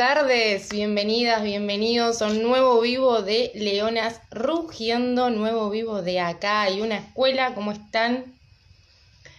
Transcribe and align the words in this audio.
tardes, 0.00 0.70
bienvenidas, 0.70 1.42
bienvenidos 1.42 2.22
a 2.22 2.28
un 2.28 2.42
nuevo 2.42 2.80
vivo 2.80 3.20
de 3.20 3.52
Leonas 3.54 4.22
Rugiendo, 4.30 5.28
nuevo 5.28 5.68
vivo 5.68 6.00
de 6.00 6.20
acá 6.20 6.70
y 6.70 6.80
una 6.80 6.96
escuela, 6.96 7.54
¿cómo 7.54 7.70
están? 7.70 8.34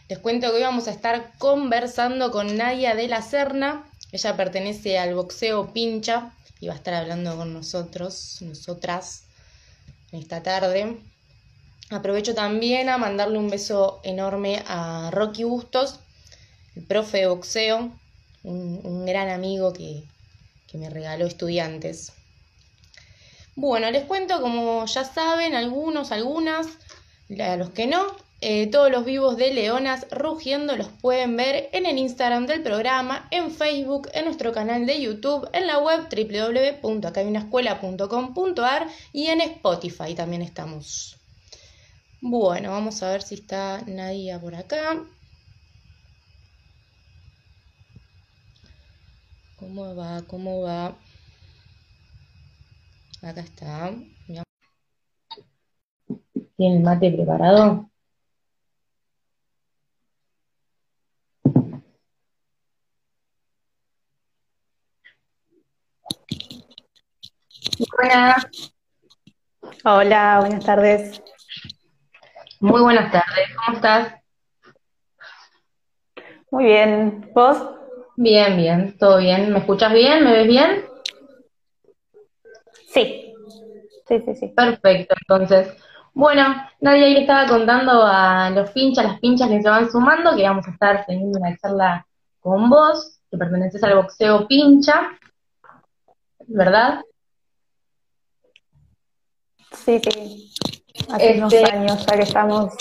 Les 0.08 0.20
cuento 0.20 0.52
que 0.52 0.58
hoy 0.58 0.62
vamos 0.62 0.88
a 0.88 0.92
estar 0.92 1.32
conversando 1.40 2.30
con 2.30 2.58
Nadia 2.58 2.94
de 2.94 3.08
la 3.08 3.24
Serna, 3.24 3.90
ella 4.12 4.38
pertenece 4.38 5.00
al 5.00 5.16
boxeo 5.16 5.74
pincha 5.74 6.32
y 6.60 6.68
va 6.68 6.74
a 6.74 6.78
estar 6.78 6.94
hablando 6.94 7.36
con 7.36 7.54
nosotros, 7.54 8.38
nosotras, 8.42 9.24
esta 10.12 10.44
tarde. 10.44 10.96
Aprovecho 11.90 12.36
también 12.36 12.88
a 12.90 13.00
mandarle 13.00 13.40
un 13.40 13.50
beso 13.50 14.00
enorme 14.04 14.62
a 14.68 15.10
Rocky 15.12 15.44
Bustos, 15.44 16.02
el 16.76 16.84
profe 16.86 17.22
de 17.22 17.28
boxeo, 17.30 17.92
un, 18.44 19.08
gran 19.08 19.28
amigo 19.30 19.74
que, 19.74 20.04
me 20.78 20.90
regaló 20.90 21.26
estudiantes. 21.26 22.14
Bueno, 23.56 23.90
les 23.92 24.06
cuento, 24.06 24.42
como 24.42 24.86
ya 24.86 25.04
saben, 25.04 25.56
algunos, 25.56 26.12
algunas, 26.12 26.68
a 27.40 27.58
los 27.58 27.72
que 27.72 27.88
no, 27.88 28.16
eh, 28.44 28.66
todos 28.68 28.90
los 28.90 29.06
vivos 29.06 29.38
de 29.38 29.54
Leonas 29.54 30.08
rugiendo 30.10 30.76
los 30.76 30.88
pueden 30.88 31.38
ver 31.38 31.70
en 31.74 31.86
el 31.86 32.00
Instagram 32.00 32.48
del 32.48 32.64
programa, 32.64 33.28
en 33.30 33.52
Facebook, 33.52 34.10
en 34.14 34.26
nuestro 34.26 34.52
canal 34.52 34.88
de 34.88 35.00
YouTube, 35.00 35.48
en 35.54 35.68
la 35.68 35.78
web 35.78 36.08
www.acayunascuela.com.ar 36.10 38.88
y 39.14 39.28
en 39.28 39.42
Spotify 39.42 40.16
también 40.16 40.42
estamos. 40.42 41.18
Bueno, 42.20 42.72
vamos 42.72 43.04
a 43.04 43.12
ver 43.12 43.22
si 43.22 43.36
está 43.36 43.84
Nadia 43.86 44.40
por 44.40 44.56
acá. 44.56 45.04
¿Cómo 49.62 49.96
va? 49.96 50.24
¿Cómo 50.28 50.64
va? 50.64 50.88
Acá 53.22 53.42
está. 53.42 53.92
¿Tiene 56.58 56.78
el 56.78 56.82
mate 56.82 57.12
preparado? 57.12 57.88
Buenas. 67.96 68.48
Hola, 69.86 70.38
buenas 70.40 70.66
tardes. 70.66 71.22
Muy 72.60 72.82
buenas 72.82 73.12
tardes, 73.12 73.56
¿cómo 73.56 73.78
estás? 73.78 74.16
Muy 76.50 76.64
bien, 76.64 77.30
¿vos? 77.36 77.81
Bien, 78.24 78.56
bien, 78.56 78.96
todo 79.00 79.18
bien. 79.18 79.52
¿Me 79.52 79.58
escuchas 79.58 79.92
bien? 79.92 80.24
¿Me 80.24 80.32
ves 80.32 80.48
bien? 80.48 80.86
Sí, 82.94 83.34
sí, 84.08 84.22
sí, 84.24 84.36
sí. 84.36 84.48
Perfecto, 84.50 85.16
entonces. 85.20 85.76
Bueno, 86.14 86.56
nadie 86.82 87.06
ahí 87.06 87.14
le 87.16 87.22
estaba 87.22 87.48
contando 87.48 88.04
a 88.06 88.52
los 88.52 88.70
pinchas, 88.70 89.06
las 89.06 89.20
pinchas 89.20 89.50
que 89.50 89.64
se 89.64 89.68
van 89.68 89.90
sumando, 89.90 90.36
que 90.36 90.44
vamos 90.44 90.68
a 90.68 90.72
estar 90.72 91.04
teniendo 91.08 91.40
una 91.40 91.58
charla 91.58 92.06
con 92.40 92.70
vos, 92.70 93.20
que 93.32 93.38
perteneces 93.38 93.84
al 93.84 93.96
boxeo 93.96 94.48
pincha, 94.48 95.18
¿verdad? 96.46 97.02
Sí, 99.72 100.00
sí. 100.00 100.54
Hace 101.12 101.38
unos 101.40 101.54
este, 101.54 101.74
años 101.74 102.06
ya 102.06 102.16
que 102.18 102.22
estamos 102.22 102.72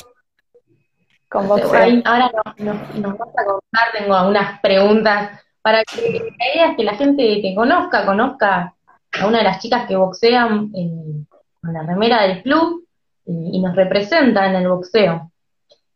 con 1.30 1.48
boxeo. 1.48 2.02
Ahora 2.04 2.30
nos, 2.58 3.18
vas 3.18 3.28
a 3.36 3.44
contar, 3.44 3.92
tengo 3.96 4.14
algunas 4.14 4.60
preguntas 4.60 5.40
para 5.62 5.84
que 5.84 6.32
la 6.38 6.52
idea 6.52 6.70
es 6.70 6.76
que 6.76 6.84
la 6.84 6.96
gente 6.96 7.40
que 7.40 7.54
conozca, 7.54 8.04
conozca 8.04 8.74
a 9.12 9.26
una 9.26 9.38
de 9.38 9.44
las 9.44 9.60
chicas 9.60 9.86
que 9.86 9.96
boxean 9.96 10.70
eh, 10.74 11.24
con 11.60 11.72
la 11.72 11.82
remera 11.82 12.22
del 12.22 12.42
club 12.42 12.84
y, 13.26 13.60
nos 13.60 13.76
representa 13.76 14.46
en 14.46 14.56
el 14.56 14.68
boxeo. 14.68 15.30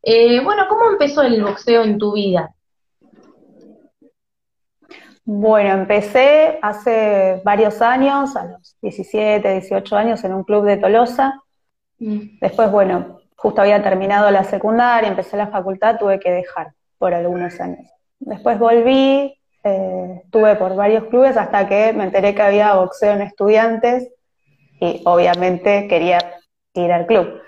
Eh, 0.02 0.40
bueno, 0.44 0.66
¿cómo 0.68 0.90
empezó 0.90 1.22
el 1.22 1.42
boxeo 1.42 1.82
en 1.82 1.98
tu 1.98 2.12
vida? 2.12 2.54
Bueno, 5.24 5.70
empecé 5.72 6.58
hace 6.62 7.40
varios 7.44 7.80
años, 7.80 8.36
a 8.36 8.44
los 8.44 8.76
17, 8.82 9.60
18 9.60 9.96
años, 9.96 10.22
en 10.22 10.34
un 10.34 10.44
club 10.44 10.64
de 10.66 10.76
Tolosa. 10.76 11.42
Mm. 11.98 12.38
Después, 12.40 12.70
bueno, 12.70 13.23
justo 13.36 13.60
había 13.60 13.82
terminado 13.82 14.30
la 14.30 14.44
secundaria, 14.44 15.08
empecé 15.08 15.36
la 15.36 15.48
facultad, 15.48 15.98
tuve 15.98 16.18
que 16.20 16.30
dejar 16.30 16.72
por 16.98 17.14
algunos 17.14 17.60
años. 17.60 17.90
Después 18.18 18.58
volví, 18.58 19.38
eh, 19.64 20.20
estuve 20.24 20.56
por 20.56 20.76
varios 20.76 21.04
clubes 21.04 21.36
hasta 21.36 21.68
que 21.68 21.92
me 21.92 22.04
enteré 22.04 22.34
que 22.34 22.42
había 22.42 22.74
boxeo 22.74 23.12
en 23.12 23.22
estudiantes 23.22 24.10
y 24.80 25.02
obviamente 25.04 25.88
quería 25.88 26.18
ir 26.74 26.92
al 26.92 27.06
club. 27.06 27.40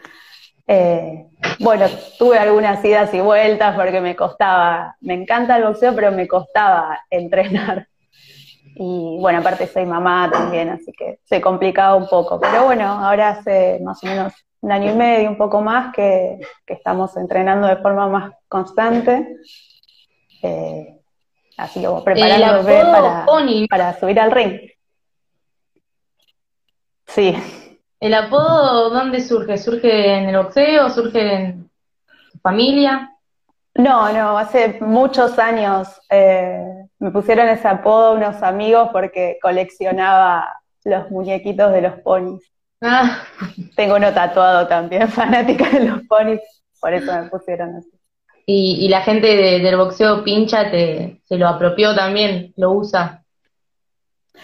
Eh, 0.66 1.26
bueno, 1.60 1.86
tuve 2.18 2.38
algunas 2.38 2.84
idas 2.84 3.12
y 3.14 3.20
vueltas 3.20 3.76
porque 3.76 4.00
me 4.00 4.16
costaba, 4.16 4.96
me 5.00 5.14
encanta 5.14 5.56
el 5.56 5.64
boxeo, 5.64 5.94
pero 5.94 6.10
me 6.12 6.26
costaba 6.26 7.00
entrenar. 7.10 7.88
Y 8.78 9.16
bueno, 9.20 9.38
aparte 9.38 9.66
soy 9.66 9.86
mamá 9.86 10.28
también, 10.30 10.68
así 10.68 10.92
que 10.92 11.20
se 11.24 11.40
complicaba 11.40 11.96
un 11.96 12.08
poco. 12.08 12.38
Pero 12.38 12.64
bueno, 12.64 12.84
ahora 12.84 13.30
hace 13.30 13.80
más 13.82 14.02
o 14.02 14.06
menos 14.06 14.34
un 14.60 14.72
año 14.72 14.92
y 14.92 14.96
medio, 14.96 15.30
un 15.30 15.38
poco 15.38 15.60
más, 15.60 15.92
que, 15.94 16.38
estamos 16.66 17.16
entrenando 17.16 17.66
de 17.66 17.76
forma 17.76 18.08
más 18.08 18.32
constante. 18.48 19.36
Eh, 20.42 20.98
así 21.56 21.80
que 21.80 21.88
preparándome 22.04 22.82
para, 22.84 23.26
para 23.68 23.98
subir 23.98 24.20
al 24.20 24.30
ring. 24.30 24.60
Sí. 27.06 27.36
¿El 28.00 28.14
apodo 28.14 28.90
dónde 28.90 29.20
surge? 29.20 29.56
¿Surge 29.56 30.14
en 30.14 30.28
el 30.28 30.36
boxeo? 30.36 30.90
¿Surge 30.90 31.34
en 31.34 31.70
tu 32.32 32.38
familia? 32.38 33.12
No, 33.74 34.10
no, 34.12 34.38
hace 34.38 34.78
muchos 34.80 35.38
años 35.38 36.00
eh, 36.10 36.86
me 36.98 37.10
pusieron 37.10 37.48
ese 37.48 37.68
apodo 37.68 38.14
unos 38.14 38.42
amigos 38.42 38.88
porque 38.92 39.38
coleccionaba 39.42 40.60
los 40.84 41.10
muñequitos 41.10 41.72
de 41.72 41.82
los 41.82 42.00
ponis. 42.00 42.55
Ah. 42.80 43.22
Tengo 43.74 43.96
uno 43.96 44.12
tatuado 44.12 44.66
también, 44.66 45.08
fanática 45.10 45.68
de 45.70 45.80
los 45.80 46.02
ponis, 46.02 46.40
por 46.80 46.92
eso 46.94 47.12
me 47.12 47.28
pusieron 47.28 47.76
así. 47.76 47.90
Y, 48.48 48.88
la 48.88 49.00
gente 49.00 49.26
del 49.26 49.76
boxeo 49.76 50.22
pincha 50.22 50.70
te, 50.70 51.20
se 51.24 51.36
lo 51.36 51.48
apropió 51.48 51.96
también, 51.96 52.52
lo 52.56 52.70
usa. 52.72 53.24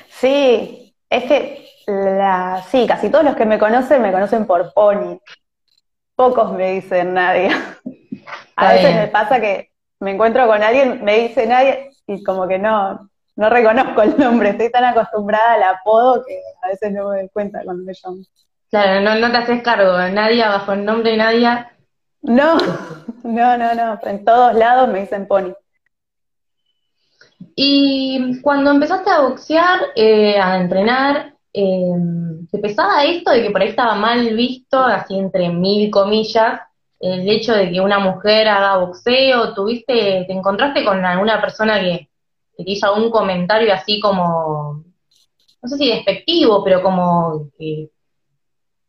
Sí, 0.09 0.93
es 1.09 1.25
que 1.25 1.69
la, 1.87 2.65
sí, 2.69 2.87
casi 2.89 3.11
todos 3.11 3.25
los 3.25 3.37
que 3.37 3.45
me 3.45 3.61
conocen 3.61 4.03
me 4.03 4.11
conocen 4.11 4.45
por 4.45 4.73
Pony. 4.75 5.21
Pocos 6.17 6.53
me 6.53 6.73
dicen 6.73 7.15
nadie. 7.15 7.51
A 8.57 8.73
veces 8.73 8.95
me 8.95 9.07
pasa 9.07 9.41
que 9.41 9.71
me 10.01 10.13
encuentro 10.13 10.49
con 10.49 10.63
alguien, 10.63 11.05
me 11.05 11.21
dice 11.21 11.47
nadie 11.47 11.91
y 12.07 12.25
como 12.25 12.49
que 12.49 12.59
no, 12.59 13.09
no 13.37 13.49
reconozco 13.49 14.03
el 14.03 14.19
nombre. 14.19 14.51
Estoy 14.51 14.71
tan 14.71 14.85
acostumbrada 14.85 15.55
al 15.55 15.63
apodo 15.63 16.25
que 16.25 16.41
a 16.63 16.69
veces 16.69 16.93
no 16.93 17.09
me 17.09 17.19
doy 17.19 17.29
cuenta 17.31 17.63
cuando 17.65 17.85
me 17.85 17.93
llamo. 17.93 18.23
Claro, 18.71 19.01
no, 19.01 19.15
no 19.17 19.31
te 19.31 19.37
haces 19.39 19.63
cargo. 19.63 19.99
Nadie 20.11 20.47
bajo 20.47 20.73
el 20.73 20.85
nombre 20.85 21.13
de 21.13 21.17
nadie. 21.17 21.67
No, 22.23 22.57
no, 23.25 23.59
no, 23.59 23.75
no. 23.75 24.01
En 24.03 24.25
todos 24.25 24.55
lados 24.55 24.89
me 24.89 25.01
dicen 25.01 25.27
Pony. 25.27 25.55
Y 27.55 28.41
cuando 28.41 28.71
empezaste 28.71 29.11
a 29.11 29.21
boxear, 29.21 29.81
eh, 29.97 30.39
a 30.39 30.59
entrenar, 30.59 31.35
eh, 31.53 31.95
¿te 32.51 32.59
pesaba 32.59 33.05
esto 33.05 33.31
de 33.31 33.43
que 33.43 33.51
por 33.51 33.61
ahí 33.61 33.69
estaba 33.69 33.95
mal 33.95 34.35
visto, 34.35 34.79
así 34.79 35.19
entre 35.19 35.51
mil 35.51 35.91
comillas, 35.91 36.61
el 37.01 37.29
hecho 37.29 37.53
de 37.53 37.71
que 37.71 37.81
una 37.81 37.99
mujer 37.99 38.49
haga 38.49 38.79
boxeo? 38.79 39.53
¿Tuviste, 39.55 40.25
te 40.27 40.33
encontraste 40.33 40.85
con 40.85 41.05
alguna 41.05 41.41
persona 41.41 41.81
que, 41.81 42.09
te 42.57 42.71
hizo 42.71 42.87
algún 42.87 43.11
comentario 43.11 43.73
así 43.73 44.01
como, 44.01 44.85
no 45.63 45.69
sé 45.69 45.77
si 45.77 45.89
despectivo, 45.89 46.63
pero 46.65 46.83
como 46.83 47.51
que, 47.59 47.91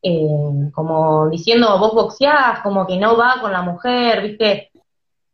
eh, 0.01 0.71
como 0.73 1.29
diciendo 1.29 1.77
vos 1.79 1.93
boxeás, 1.93 2.59
como 2.61 2.85
que 2.85 2.97
no 2.97 3.17
va 3.17 3.37
con 3.41 3.51
la 3.51 3.61
mujer, 3.61 4.21
viste? 4.21 4.69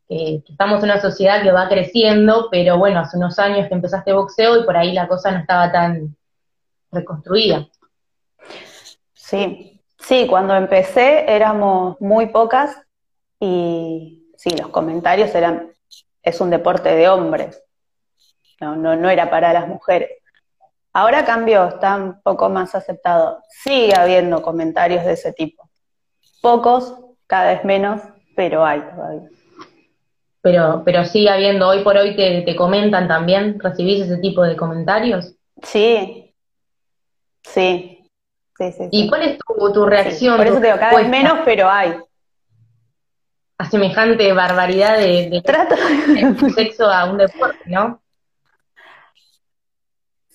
que 0.07 0.41
estamos 0.49 0.79
en 0.79 0.85
una 0.85 0.99
sociedad 0.99 1.43
que 1.43 1.51
va 1.51 1.69
creciendo, 1.69 2.47
pero 2.49 2.79
bueno, 2.79 3.01
hace 3.01 3.15
unos 3.15 3.37
años 3.37 3.67
que 3.67 3.75
empezaste 3.75 4.11
boxeo 4.11 4.57
y 4.59 4.65
por 4.65 4.75
ahí 4.75 4.91
la 4.91 5.07
cosa 5.07 5.29
no 5.29 5.37
estaba 5.37 5.71
tan, 5.71 6.15
reconstruida. 6.91 7.67
Sí, 9.13 9.81
sí, 9.99 10.27
cuando 10.27 10.55
empecé 10.55 11.31
éramos 11.33 11.99
muy 11.99 12.27
pocas 12.27 12.81
y 13.39 14.31
sí, 14.37 14.51
los 14.57 14.69
comentarios 14.69 15.33
eran, 15.35 15.71
es 16.23 16.41
un 16.41 16.49
deporte 16.49 16.95
de 16.95 17.07
hombres, 17.09 17.63
no, 18.61 18.75
no, 18.75 18.95
no 18.95 19.09
era 19.09 19.29
para 19.29 19.53
las 19.53 19.67
mujeres. 19.67 20.09
Ahora 20.93 21.23
cambió, 21.23 21.67
está 21.67 21.95
un 21.95 22.21
poco 22.21 22.49
más 22.49 22.73
aceptado. 22.75 23.43
Sigue 23.49 23.93
habiendo 23.95 24.41
comentarios 24.41 25.05
de 25.05 25.13
ese 25.13 25.33
tipo. 25.33 25.69
Pocos, 26.41 26.95
cada 27.27 27.53
vez 27.53 27.63
menos, 27.63 28.01
pero 28.35 28.65
hay 28.65 28.81
todavía. 28.81 29.29
pero, 30.41 30.81
pero 30.83 31.05
sigue 31.05 31.29
habiendo, 31.29 31.67
hoy 31.67 31.83
por 31.83 31.95
hoy 31.97 32.15
te, 32.15 32.41
te 32.41 32.55
comentan 32.55 33.07
también, 33.07 33.59
¿recibís 33.59 34.01
ese 34.01 34.17
tipo 34.17 34.41
de 34.43 34.55
comentarios? 34.55 35.35
Sí, 35.61 36.33
sí, 37.43 38.09
sí, 38.57 38.71
sí. 38.71 38.87
¿Y 38.91 39.09
cuál 39.09 39.23
es 39.23 39.37
tu, 39.37 39.73
tu 39.73 39.85
reacción? 39.85 40.37
Por 40.37 40.47
eso 40.47 40.59
te 40.59 40.67
digo, 40.67 40.79
cada 40.79 40.97
vez 40.97 41.09
menos, 41.09 41.39
pero 41.45 41.69
hay. 41.69 41.93
A 43.57 43.69
semejante 43.69 44.31
barbaridad 44.33 44.97
de, 44.97 45.29
de, 45.29 45.41
Trato. 45.41 45.75
de 45.75 46.49
sexo 46.51 46.89
a 46.89 47.05
un 47.11 47.17
deporte, 47.17 47.59
¿no? 47.65 48.01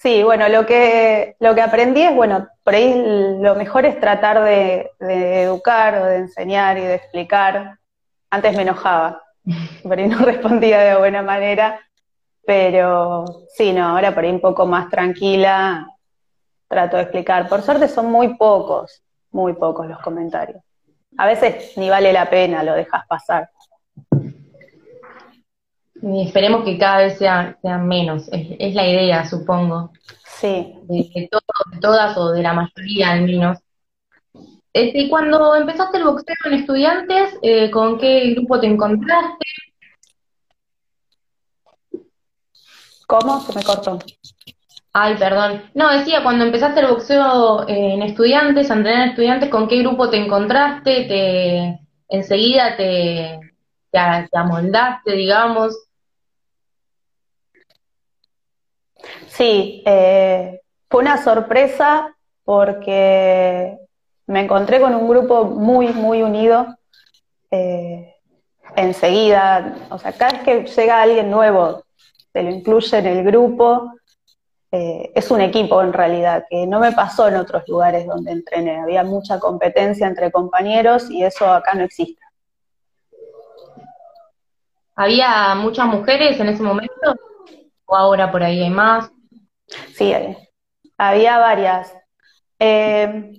Sí, 0.05 0.23
bueno, 0.23 0.51
lo 0.51 0.67
que, 0.67 1.35
lo 1.41 1.55
que 1.55 1.63
aprendí 1.63 2.03
es, 2.03 2.15
bueno, 2.15 2.47
por 2.63 2.75
ahí 2.75 2.95
lo 3.41 3.55
mejor 3.55 3.87
es 3.87 3.99
tratar 3.99 4.45
de, 4.45 4.91
de 5.01 5.45
educar 5.45 5.97
o 5.97 6.05
de 6.05 6.17
enseñar 6.17 6.77
y 6.77 6.83
de 6.83 6.97
explicar. 6.97 7.79
Antes 8.29 8.55
me 8.55 8.65
enojaba, 8.65 9.23
por 9.83 9.99
ahí 9.99 10.07
no 10.07 10.19
respondía 10.19 10.81
de 10.81 10.99
buena 10.99 11.23
manera, 11.23 11.81
pero 12.45 13.25
sí, 13.57 13.73
no, 13.73 13.83
ahora 13.83 14.15
por 14.15 14.25
ahí 14.25 14.31
un 14.31 14.43
poco 14.43 14.67
más 14.67 14.91
tranquila 14.91 15.87
trato 16.69 16.99
de 16.99 17.05
explicar. 17.05 17.49
Por 17.49 17.63
suerte 17.63 17.89
son 17.89 18.13
muy 18.13 18.37
pocos, 18.37 19.03
muy 19.31 19.55
pocos 19.55 19.87
los 19.87 20.01
comentarios. 20.01 20.63
A 21.17 21.27
veces 21.27 21.79
ni 21.79 21.89
vale 21.89 22.13
la 22.13 22.29
pena, 22.29 22.63
lo 22.63 22.75
dejas 22.75 23.07
pasar. 23.09 23.49
Y 26.03 26.27
esperemos 26.27 26.65
que 26.65 26.79
cada 26.79 26.99
vez 26.99 27.19
sean 27.19 27.57
sean 27.63 27.87
menos, 27.87 28.29
es, 28.29 28.57
es 28.59 28.75
la 28.75 28.87
idea, 28.87 29.25
supongo. 29.25 29.93
Sí. 30.27 30.75
de, 30.83 31.11
de 31.15 31.29
todos, 31.31 31.81
todas 31.81 32.17
o 32.19 32.33
de 32.33 32.43
la 32.43 32.53
mayoría 32.53 33.13
al 33.13 33.23
menos. 33.23 33.59
Este, 34.75 35.03
y 35.03 35.09
cuando 35.09 35.55
empezaste 35.55 35.99
el 35.99 36.05
boxeo 36.05 36.35
en 36.47 36.55
estudiantes, 36.55 37.39
eh, 37.43 37.71
¿con 37.71 37.97
qué 37.99 38.33
grupo 38.35 38.59
te 38.59 38.67
encontraste? 38.67 39.47
¿Cómo? 43.07 43.41
Se 43.41 43.53
me 43.57 43.63
cortó. 43.63 44.01
Ay, 44.93 45.17
perdón. 45.17 45.63
No, 45.75 45.91
decía, 45.97 46.23
cuando 46.25 46.45
empezaste 46.45 46.81
el 46.81 46.89
boxeo 46.89 47.69
eh, 47.69 47.95
en 47.95 48.03
estudiantes, 48.03 48.71
a 48.71 48.75
entrenar 48.75 49.03
en 49.03 49.09
estudiantes, 49.11 49.49
¿con 49.49 49.69
qué 49.69 49.79
grupo 49.79 50.11
te 50.11 50.17
encontraste? 50.17 51.05
¿Te, 51.05 51.81
enseguida 52.09 52.77
te, 52.77 53.39
te, 54.31 54.39
amoldaste, 54.39 55.13
digamos? 55.13 55.77
Sí, 59.29 59.83
eh, 59.87 60.61
fue 60.89 61.01
una 61.03 61.23
sorpresa 61.23 62.15
porque 62.45 63.79
me 64.27 64.41
encontré 64.41 64.81
con 64.81 64.95
un 64.95 65.09
grupo 65.09 65.45
muy, 65.45 65.89
muy 65.93 66.23
unido. 66.23 66.67
eh, 67.51 68.11
enseguida, 68.77 69.77
o 69.91 69.99
sea, 69.99 70.13
cada 70.13 70.33
vez 70.33 70.43
que 70.43 70.65
llega 70.65 71.03
alguien 71.03 71.31
nuevo, 71.31 71.85
se 72.33 72.43
lo 72.43 72.51
incluye 72.51 72.99
en 72.99 73.07
el 73.07 73.25
grupo. 73.25 73.93
eh, 74.73 75.13
es 75.15 75.31
un 75.31 75.41
equipo 75.41 75.81
en 75.83 75.93
realidad, 75.93 76.47
que 76.51 76.67
no 76.67 76.81
me 76.81 76.93
pasó 76.93 77.29
en 77.29 77.37
otros 77.37 77.63
lugares 77.69 78.07
donde 78.07 78.33
entrené. 78.33 78.81
Había 78.81 79.05
mucha 79.05 79.39
competencia 79.39 80.07
entre 80.09 80.33
compañeros 80.33 81.11
y 81.11 81.23
eso 81.25 81.47
acá 81.53 81.75
no 81.75 81.85
existe. 81.85 82.21
¿Había 84.97 85.55
muchas 85.55 85.87
mujeres 85.87 86.39
en 86.41 86.49
ese 86.49 86.63
momento? 86.63 87.15
¿O 87.87 87.97
ahora 87.97 88.31
por 88.31 88.43
ahí 88.43 88.63
hay 88.63 88.71
más? 88.71 89.11
Sí, 89.95 90.13
eh, 90.13 90.37
había 90.99 91.39
varias. 91.39 91.93
Eh, 92.59 93.33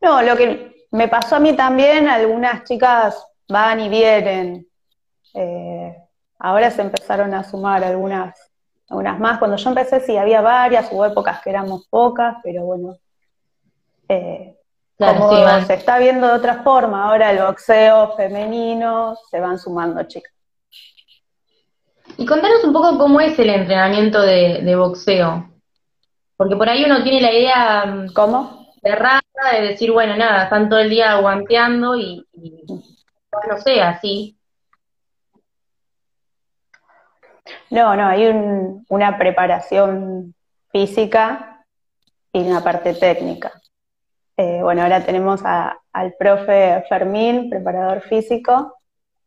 no, 0.00 0.22
lo 0.22 0.36
que 0.36 0.86
me 0.90 1.08
pasó 1.08 1.36
a 1.36 1.40
mí 1.40 1.54
también, 1.54 2.08
algunas 2.08 2.64
chicas 2.64 3.24
van 3.48 3.80
y 3.80 3.88
vienen. 3.88 4.66
Eh, 5.34 5.96
ahora 6.38 6.70
se 6.70 6.82
empezaron 6.82 7.34
a 7.34 7.44
sumar 7.44 7.84
algunas, 7.84 8.36
algunas 8.88 9.18
más. 9.20 9.38
Cuando 9.38 9.56
yo 9.56 9.68
empecé 9.70 10.00
sí 10.00 10.16
había 10.16 10.40
varias, 10.40 10.90
hubo 10.92 11.06
épocas 11.06 11.40
que 11.42 11.50
éramos 11.50 11.86
pocas, 11.88 12.36
pero 12.42 12.64
bueno. 12.64 12.96
eh, 14.08 14.56
Claro, 14.96 15.18
como 15.18 15.28
sí, 15.28 15.42
van- 15.42 15.66
se 15.66 15.74
está 15.74 15.98
viendo 15.98 16.26
de 16.26 16.32
otra 16.34 16.62
forma, 16.64 17.04
ahora 17.08 17.30
el 17.30 17.38
boxeo 17.38 18.16
femenino, 18.16 19.16
se 19.30 19.38
van 19.40 19.58
sumando 19.58 20.02
chicas. 20.04 20.32
Y 22.18 22.26
contanos 22.26 22.64
un 22.64 22.72
poco 22.72 22.98
cómo 22.98 23.20
es 23.20 23.38
el 23.38 23.48
entrenamiento 23.48 24.20
de, 24.20 24.60
de 24.62 24.76
boxeo. 24.76 25.48
Porque 26.36 26.56
por 26.56 26.68
ahí 26.68 26.84
uno 26.84 27.02
tiene 27.02 27.20
la 27.20 27.32
idea 27.32 27.86
mm, 27.86 28.12
¿Cómo? 28.12 28.66
errada 28.82 29.20
de 29.52 29.68
decir, 29.68 29.90
bueno, 29.92 30.16
nada, 30.16 30.44
están 30.44 30.68
todo 30.68 30.78
el 30.80 30.90
día 30.90 31.16
guanteando 31.20 31.96
y, 31.96 32.24
y 32.32 32.64
no 32.68 33.56
sé, 33.58 33.80
así. 33.80 34.36
No, 37.70 37.94
no, 37.96 38.06
hay 38.06 38.26
un- 38.26 38.84
una 38.88 39.16
preparación 39.18 40.34
física 40.70 41.64
y 42.32 42.40
una 42.46 42.62
parte 42.62 42.94
técnica. 42.94 43.52
Eh, 44.36 44.60
bueno, 44.62 44.82
ahora 44.82 45.04
tenemos 45.04 45.40
a- 45.44 45.76
al 45.92 46.14
profe 46.18 46.84
Fermín, 46.88 47.50
preparador 47.50 48.02
físico, 48.02 48.74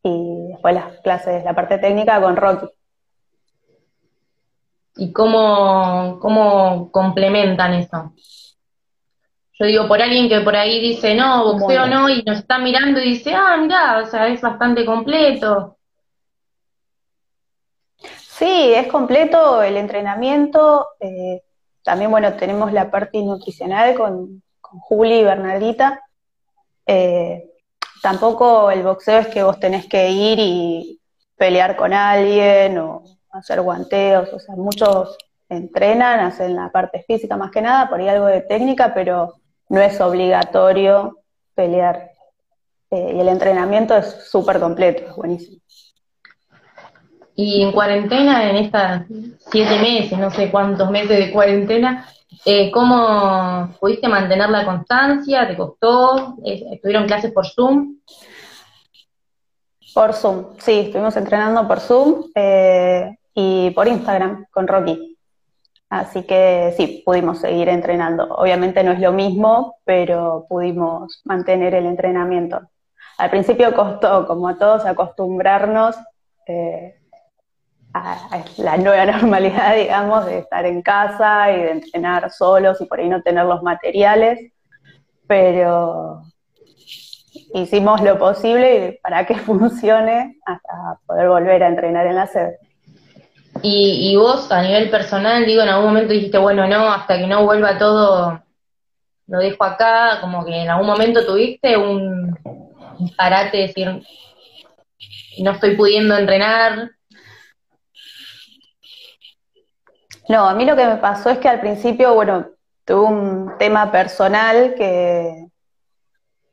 y 0.03 0.47
después 0.51 0.73
las 0.75 0.99
clases, 1.01 1.43
la 1.43 1.53
parte 1.53 1.77
técnica 1.77 2.21
con 2.21 2.35
Rocky. 2.35 2.67
¿Y 5.01 5.11
cómo, 5.11 6.19
cómo 6.21 6.91
complementan 6.91 7.73
eso? 7.73 8.13
Yo 9.59 9.65
digo, 9.65 9.87
por 9.87 9.99
alguien 9.99 10.29
que 10.29 10.41
por 10.41 10.55
ahí 10.55 10.79
dice, 10.79 11.15
no, 11.15 11.43
boxeo 11.43 11.81
Bueno. 11.81 12.01
no, 12.01 12.09
y 12.09 12.21
nos 12.21 12.37
está 12.37 12.59
mirando 12.59 12.99
y 12.99 13.13
dice, 13.13 13.33
ah, 13.33 13.57
mirá, 13.59 13.97
o 14.03 14.05
sea, 14.05 14.27
es 14.27 14.39
bastante 14.41 14.85
completo. 14.85 15.77
Sí, 17.97 18.73
es 18.75 18.85
completo 18.91 19.63
el 19.63 19.77
entrenamiento. 19.77 20.89
eh, 20.99 21.41
también, 21.83 22.11
bueno, 22.11 22.33
tenemos 22.33 22.71
la 22.71 22.91
parte 22.91 23.23
nutricional 23.23 23.95
con, 23.95 24.43
con 24.61 24.79
Juli 24.81 25.15
y 25.15 25.23
Bernardita. 25.23 25.99
Eh, 26.85 27.49
tampoco 28.03 28.69
el 28.69 28.83
boxeo 28.83 29.17
es 29.17 29.27
que 29.29 29.41
vos 29.41 29.59
tenés 29.59 29.87
que 29.87 30.11
ir 30.11 30.37
y 30.37 31.01
pelear 31.37 31.75
con 31.75 31.91
alguien 31.91 32.77
o 32.77 33.01
hacer 33.31 33.61
guanteos. 33.61 34.31
O 34.33 34.39
sea, 34.39 34.55
muchos 34.55 35.17
entrenan, 35.49 36.21
hacen 36.21 36.55
la 36.55 36.71
parte 36.71 37.03
física 37.07 37.35
más 37.37 37.51
que 37.51 37.61
nada, 37.61 37.89
por 37.89 37.99
ahí 37.99 38.07
algo 38.07 38.27
de 38.27 38.41
técnica, 38.41 38.93
pero 38.93 39.35
no 39.69 39.81
es 39.81 39.99
obligatorio 39.99 41.19
pelear. 41.55 42.11
Eh, 42.89 43.13
y 43.15 43.19
el 43.19 43.29
entrenamiento 43.29 43.95
es 43.95 44.29
súper 44.29 44.59
completo, 44.59 45.03
es 45.09 45.15
buenísimo. 45.15 45.61
Y 47.35 47.63
en 47.63 47.71
cuarentena, 47.71 48.49
en 48.49 48.57
estas 48.57 49.05
siete 49.51 49.79
meses, 49.79 50.17
no 50.17 50.29
sé 50.29 50.51
cuántos 50.51 50.91
meses 50.91 51.17
de 51.17 51.31
cuarentena, 51.31 52.05
eh, 52.45 52.71
¿cómo 52.71 53.73
pudiste 53.79 54.07
mantener 54.07 54.49
la 54.49 54.65
constancia? 54.65 55.47
¿Te 55.47 55.55
costó? 55.55 56.35
Eh, 56.45 56.63
¿Estuvieron 56.71 57.05
clases 57.05 57.31
por 57.31 57.45
Zoom? 57.47 57.97
Por 59.93 60.13
Zoom, 60.13 60.55
sí, 60.59 60.79
estuvimos 60.85 61.15
entrenando 61.17 61.67
por 61.67 61.79
Zoom 61.79 62.31
eh, 62.33 63.17
y 63.33 63.71
por 63.71 63.87
Instagram 63.87 64.45
con 64.51 64.67
Rocky. 64.67 65.17
Así 65.89 66.23
que 66.23 66.73
sí, 66.77 67.03
pudimos 67.05 67.39
seguir 67.39 67.67
entrenando. 67.67 68.23
Obviamente 68.35 68.83
no 68.83 68.91
es 68.91 68.99
lo 68.99 69.11
mismo, 69.11 69.75
pero 69.83 70.45
pudimos 70.47 71.21
mantener 71.25 71.75
el 71.75 71.85
entrenamiento. 71.85 72.61
Al 73.17 73.29
principio 73.29 73.75
costó, 73.75 74.25
como 74.25 74.47
a 74.47 74.57
todos, 74.57 74.85
acostumbrarnos 74.85 75.97
eh, 76.47 76.95
a, 77.93 78.43
la 78.57 78.77
nueva 78.77 79.05
normalidad, 79.17 79.75
digamos, 79.75 80.25
de 80.25 80.39
estar 80.39 80.65
en 80.65 80.81
casa 80.81 81.51
y 81.51 81.61
de 81.61 81.71
entrenar 81.71 82.31
solos 82.31 82.79
y 82.81 82.85
por 82.85 82.99
ahí 82.99 83.09
no 83.09 83.21
tener 83.21 83.45
los 83.45 83.61
materiales, 83.61 84.53
pero 85.27 86.23
hicimos 87.53 88.01
lo 88.01 88.17
posible 88.17 88.99
para 89.03 89.25
que 89.25 89.35
funcione 89.39 90.37
hasta 90.45 90.99
poder 91.05 91.27
volver 91.27 91.63
a 91.63 91.67
entrenar 91.67 92.07
en 92.07 92.15
la 92.15 92.27
sede. 92.27 92.59
Y, 93.63 94.15
vos, 94.15 94.51
a 94.51 94.61
nivel 94.61 94.89
personal, 94.89 95.45
digo, 95.45 95.61
en 95.61 95.69
algún 95.69 95.87
momento 95.87 96.13
dijiste, 96.13 96.37
bueno, 96.37 96.67
no, 96.67 96.91
hasta 96.91 97.17
que 97.17 97.27
no 97.27 97.45
vuelva 97.45 97.77
todo, 97.77 98.43
lo 99.27 99.39
dejo 99.39 99.63
acá, 99.63 100.19
como 100.21 100.43
que 100.45 100.63
en 100.63 100.69
algún 100.69 100.87
momento 100.87 101.25
tuviste 101.25 101.77
un, 101.77 102.37
un 102.99 103.15
parate, 103.15 103.57
de 103.57 103.67
decir, 103.67 104.01
no 105.39 105.51
estoy 105.51 105.75
pudiendo 105.75 106.17
entrenar. 106.17 106.91
No, 110.27 110.47
a 110.47 110.53
mí 110.53 110.65
lo 110.65 110.75
que 110.75 110.85
me 110.85 110.97
pasó 110.97 111.29
es 111.29 111.37
que 111.39 111.49
al 111.49 111.59
principio, 111.59 112.13
bueno, 112.13 112.49
tuve 112.85 113.01
un 113.01 113.57
tema 113.57 113.91
personal 113.91 114.75
que 114.75 115.47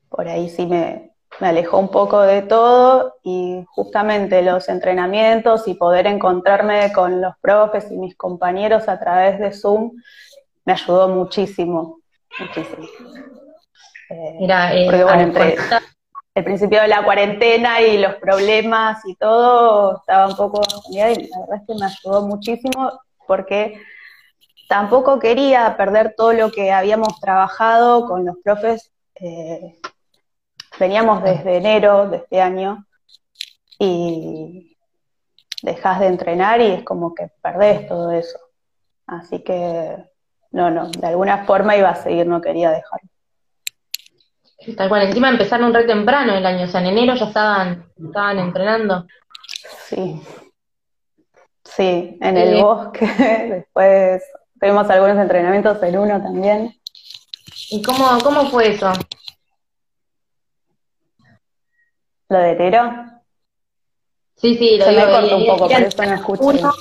por 0.09 0.27
ahí 0.27 0.49
sí 0.49 0.65
me, 0.65 1.08
me 1.39 1.47
alejó 1.47 1.77
un 1.77 1.89
poco 1.89 2.21
de 2.21 2.41
todo 2.41 3.15
y 3.23 3.63
justamente 3.69 4.41
los 4.41 4.67
entrenamientos 4.69 5.67
y 5.67 5.73
poder 5.73 6.07
encontrarme 6.07 6.91
con 6.91 7.21
los 7.21 7.33
profes 7.39 7.89
y 7.91 7.97
mis 7.97 8.15
compañeros 8.15 8.89
a 8.89 8.99
través 8.99 9.39
de 9.39 9.53
Zoom 9.53 9.91
me 10.65 10.73
ayudó 10.73 11.07
muchísimo, 11.09 11.99
muchísimo. 12.39 12.87
Eh, 14.09 14.37
Mira, 14.39 14.73
eh, 14.73 14.85
porque 14.85 15.03
bueno, 15.03 15.21
entre 15.21 15.55
el 16.35 16.43
principio 16.43 16.81
de 16.81 16.87
la 16.87 17.03
cuarentena 17.03 17.81
y 17.81 17.97
los 17.97 18.15
problemas 18.15 19.01
y 19.05 19.15
todo, 19.15 19.97
estaba 19.97 20.27
un 20.27 20.35
poco 20.35 20.61
y 20.89 20.97
la 20.97 21.07
verdad 21.07 21.55
es 21.55 21.67
que 21.67 21.75
me 21.79 21.85
ayudó 21.85 22.27
muchísimo 22.27 22.91
porque 23.27 23.81
tampoco 24.67 25.19
quería 25.19 25.75
perder 25.77 26.15
todo 26.15 26.33
lo 26.33 26.51
que 26.51 26.71
habíamos 26.71 27.19
trabajado 27.19 28.07
con 28.07 28.25
los 28.25 28.35
profes. 28.43 28.91
Eh, 29.15 29.79
veníamos 30.79 31.23
desde 31.23 31.57
enero 31.57 32.09
de 32.09 32.17
este 32.17 32.41
año 32.41 32.85
y 33.77 34.77
dejas 35.61 35.99
de 35.99 36.07
entrenar 36.07 36.61
y 36.61 36.71
es 36.71 36.83
como 36.83 37.13
que 37.13 37.29
perdés 37.41 37.87
todo 37.87 38.11
eso. 38.11 38.39
Así 39.05 39.43
que, 39.43 39.97
no, 40.51 40.69
no, 40.71 40.89
de 40.89 41.07
alguna 41.07 41.45
forma 41.45 41.75
iba 41.75 41.89
a 41.89 41.95
seguir, 41.95 42.27
no 42.27 42.41
quería 42.41 42.71
dejarlo. 42.71 43.09
Tal 44.75 44.89
cual, 44.89 45.03
encima 45.03 45.29
empezaron 45.29 45.73
re 45.73 45.85
temprano 45.85 46.33
el 46.33 46.45
año, 46.45 46.65
o 46.65 46.67
sea, 46.67 46.81
en 46.81 46.87
enero 46.87 47.15
ya 47.15 47.25
estaban, 47.25 47.85
estaban 47.97 48.39
entrenando. 48.39 49.07
Sí, 49.85 50.21
sí, 51.63 52.17
en 52.21 52.37
el 52.37 52.61
bosque, 52.61 53.05
después 53.49 54.23
tuvimos 54.59 54.89
algunos 54.89 55.17
entrenamientos 55.17 55.81
en 55.81 55.97
uno 55.97 56.21
también. 56.21 56.75
¿Y 57.71 57.81
cómo, 57.81 58.05
cómo 58.21 58.49
fue 58.49 58.69
eso? 58.69 58.91
¿Lo 62.29 62.37
de 62.37 62.51
enero? 62.51 62.91
Sí, 64.35 64.55
sí, 64.55 64.77
lo 64.77 64.85
Se 64.85 64.91
me 64.91 65.05
cortó 65.05 65.37
un 65.37 65.45
poco, 65.45 65.67
por 65.67 65.81
eso 65.81 66.05
no 66.05 66.13
escucho. 66.13 66.71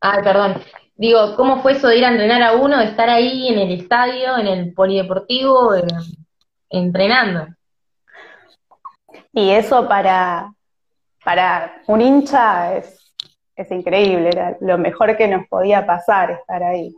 Ay, 0.00 0.22
perdón. 0.22 0.62
Digo, 0.96 1.36
¿cómo 1.36 1.62
fue 1.62 1.72
eso 1.72 1.88
de 1.88 1.98
ir 1.98 2.04
a 2.04 2.10
entrenar 2.10 2.42
a 2.42 2.52
uno, 2.54 2.78
de 2.78 2.86
estar 2.86 3.08
ahí 3.08 3.48
en 3.48 3.58
el 3.58 3.80
estadio, 3.80 4.36
en 4.36 4.48
el 4.48 4.74
polideportivo? 4.74 5.74
Eh, 5.74 5.86
entrenando. 6.70 7.46
Y 9.32 9.50
eso 9.50 9.86
para, 9.86 10.52
para 11.24 11.82
un 11.86 12.00
hincha 12.00 12.76
es, 12.76 13.14
es 13.54 13.70
increíble, 13.70 14.30
era 14.30 14.56
lo 14.60 14.76
mejor 14.76 15.16
que 15.16 15.28
nos 15.28 15.46
podía 15.46 15.86
pasar 15.86 16.32
estar 16.32 16.62
ahí. 16.62 16.94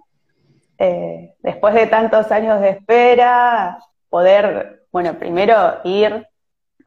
Eh, 0.79 1.35
después 1.41 1.75
de 1.75 1.87
tantos 1.87 2.33
años 2.33 2.61
de 2.61 2.71
espera, 2.71 3.79
poder, 4.09 4.87
bueno, 4.91 5.19
primero 5.19 5.81
ir 5.85 6.27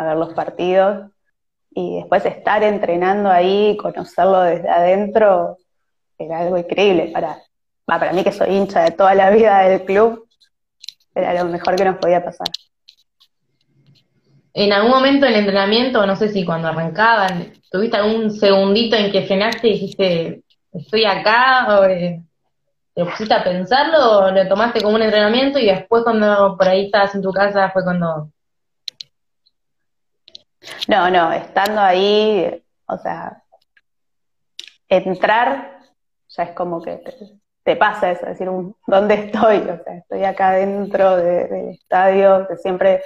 ver 0.03 0.17
los 0.17 0.33
partidos 0.33 1.11
y 1.71 1.97
después 1.97 2.25
estar 2.25 2.63
entrenando 2.63 3.29
ahí, 3.29 3.77
conocerlo 3.77 4.41
desde 4.41 4.69
adentro, 4.69 5.57
era 6.17 6.39
algo 6.39 6.57
increíble 6.57 7.11
para, 7.13 7.41
para 7.85 8.13
mí 8.13 8.23
que 8.23 8.31
soy 8.31 8.55
hincha 8.55 8.83
de 8.83 8.91
toda 8.91 9.15
la 9.15 9.31
vida 9.31 9.59
del 9.61 9.83
club, 9.83 10.27
era 11.15 11.33
lo 11.43 11.49
mejor 11.49 11.75
que 11.75 11.85
nos 11.85 11.97
podía 11.97 12.23
pasar 12.23 12.47
en 14.53 14.71
algún 14.71 14.91
momento 14.91 15.25
del 15.25 15.35
entrenamiento, 15.35 16.05
no 16.05 16.15
sé 16.15 16.29
si 16.29 16.45
cuando 16.45 16.67
arrancaban, 16.67 17.53
¿tuviste 17.71 17.97
algún 17.97 18.31
segundito 18.31 18.95
en 18.95 19.11
que 19.11 19.25
frenaste 19.25 19.67
y 19.67 19.73
dijiste, 19.73 20.43
estoy 20.71 21.05
acá? 21.05 21.79
O, 21.79 21.85
eh, 21.85 22.21
¿Te 22.93 23.03
pusiste 23.03 23.33
a 23.33 23.43
pensarlo 23.43 24.19
o 24.19 24.31
lo 24.31 24.47
tomaste 24.47 24.81
como 24.81 24.95
un 24.95 25.01
entrenamiento 25.01 25.57
y 25.57 25.65
después 25.65 26.03
cuando 26.03 26.55
por 26.55 26.67
ahí 26.67 26.85
estabas 26.85 27.15
en 27.15 27.23
tu 27.23 27.31
casa 27.31 27.71
fue 27.71 27.83
cuando... 27.83 28.29
No, 30.87 31.09
no, 31.09 31.31
estando 31.31 31.81
ahí, 31.81 32.63
o 32.87 32.97
sea, 32.97 33.43
entrar 34.87 35.73
ya 36.35 36.43
es 36.43 36.51
como 36.51 36.81
que 36.81 37.01
te, 37.63 37.75
pasa 37.75 38.11
eso, 38.11 38.25
decir, 38.25 38.49
¿dónde 38.87 39.13
estoy? 39.13 39.57
O 39.57 39.83
sea, 39.83 39.95
estoy 39.97 40.23
acá 40.23 40.53
dentro 40.53 41.17
del 41.17 41.69
estadio, 41.69 42.47
que 42.47 42.57
siempre 42.57 43.01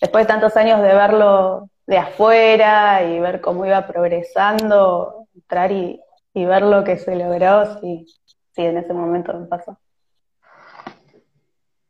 después 0.00 0.26
de 0.26 0.32
tantos 0.32 0.56
años 0.56 0.80
de 0.80 0.94
verlo 0.94 1.68
de 1.86 1.98
afuera 1.98 3.02
y 3.02 3.18
ver 3.18 3.40
cómo 3.40 3.66
iba 3.66 3.86
progresando, 3.86 5.26
entrar 5.34 5.72
y, 5.72 6.00
ver 6.34 6.62
lo 6.62 6.84
que 6.84 6.96
se 6.96 7.16
logró, 7.16 7.80
sí, 7.80 8.06
sí, 8.52 8.62
en 8.62 8.78
ese 8.78 8.92
momento 8.92 9.32
me 9.34 9.46
pasó. 9.46 9.78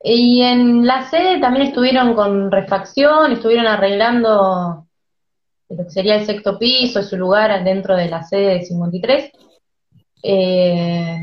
Y 0.03 0.43
en 0.43 0.87
la 0.87 1.09
sede 1.11 1.39
también 1.41 1.67
estuvieron 1.67 2.15
con 2.15 2.51
refacción, 2.51 3.33
estuvieron 3.33 3.67
arreglando 3.67 4.87
lo 5.71 5.85
que 5.85 5.91
sería 5.91 6.17
el 6.17 6.27
sexto 6.27 6.59
piso, 6.59 7.03
su 7.03 7.17
lugar 7.17 7.63
dentro 7.65 7.97
de 7.97 8.09
la 8.09 8.23
sede 8.25 8.59
de 8.59 8.63
53. 8.63 9.33
Eh, 10.23 11.23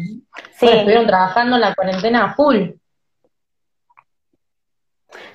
sí. 0.57 0.67
estuvieron 0.67 1.05
trabajando 1.05 1.55
en 1.55 1.61
la 1.61 1.75
cuarentena 1.75 2.25
a 2.25 2.33
full. 2.33 2.71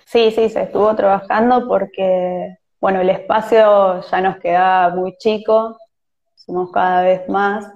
Sí, 0.06 0.30
sí, 0.30 0.48
se 0.48 0.62
estuvo 0.62 0.94
trabajando 0.94 1.66
porque, 1.66 2.56
bueno, 2.80 3.00
el 3.00 3.10
espacio 3.10 4.02
ya 4.10 4.20
nos 4.20 4.36
quedaba 4.38 4.94
muy 4.94 5.16
chico, 5.16 5.78
somos 6.34 6.70
cada 6.70 7.02
vez 7.02 7.28
más 7.28 7.66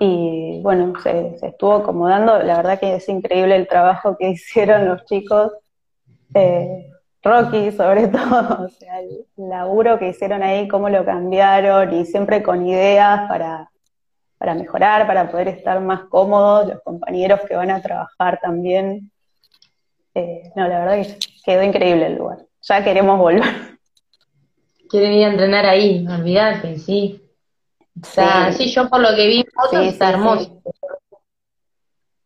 y, 0.00 0.60
bueno, 0.62 0.94
se, 1.00 1.36
estuvo 1.42 1.74
acomodando. 1.74 2.38
La 2.42 2.56
verdad 2.56 2.80
que 2.80 2.96
es 2.96 3.08
increíble 3.08 3.56
el 3.56 3.68
trabajo 3.68 4.16
que 4.16 4.30
hicieron 4.30 4.88
los 4.88 5.04
chicos, 5.04 5.52
eh, 6.34 6.90
Rocky 7.24 7.72
sobre 7.72 8.08
todo, 8.08 8.66
o 8.66 8.68
sea, 8.68 9.00
el 9.00 9.26
laburo 9.36 9.98
que 9.98 10.08
hicieron 10.08 10.42
ahí, 10.42 10.68
cómo 10.68 10.88
lo 10.88 11.04
cambiaron 11.04 11.92
y 11.94 12.04
siempre 12.04 12.42
con 12.42 12.66
ideas 12.66 13.28
para, 13.28 13.70
para 14.38 14.54
mejorar, 14.54 15.06
para 15.06 15.30
poder 15.30 15.48
estar 15.48 15.80
más 15.80 16.02
cómodos, 16.04 16.68
los 16.68 16.82
compañeros 16.82 17.40
que 17.48 17.56
van 17.56 17.70
a 17.70 17.80
trabajar 17.80 18.38
también 18.40 19.10
eh, 20.14 20.52
no, 20.54 20.68
la 20.68 20.84
verdad 20.84 21.02
que 21.02 21.18
quedó 21.44 21.62
increíble 21.62 22.06
el 22.06 22.16
lugar. 22.16 22.46
Ya 22.62 22.84
queremos 22.84 23.18
volver. 23.18 23.42
Quieren 24.88 25.12
ir 25.12 25.24
a 25.24 25.30
entrenar 25.30 25.66
ahí, 25.66 26.06
olvídate, 26.06 26.78
sí. 26.78 27.20
O 28.00 28.06
sea, 28.06 28.52
sí. 28.52 28.70
yo 28.70 28.88
por 28.88 29.00
lo 29.00 29.14
que 29.14 29.26
vi 29.26 29.44
está 29.82 30.10
hermoso. 30.10 30.60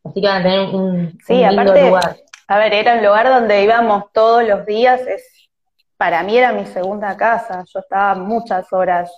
Así 0.04 0.20
que 0.20 0.26
van 0.26 0.40
a 0.40 0.42
tener 0.42 0.74
un, 0.74 1.18
sí, 1.26 1.44
aparte, 1.44 1.86
lugar. 1.86 2.16
A 2.50 2.58
ver, 2.58 2.72
era 2.72 2.94
un 2.94 3.04
lugar 3.04 3.28
donde 3.28 3.62
íbamos 3.62 4.10
todos 4.12 4.42
los 4.42 4.64
días. 4.64 5.02
Es, 5.06 5.50
para 5.98 6.22
mí 6.22 6.36
era 6.38 6.52
mi 6.52 6.64
segunda 6.64 7.14
casa. 7.16 7.62
Yo 7.72 7.80
estaba 7.80 8.14
muchas 8.14 8.72
horas 8.72 9.12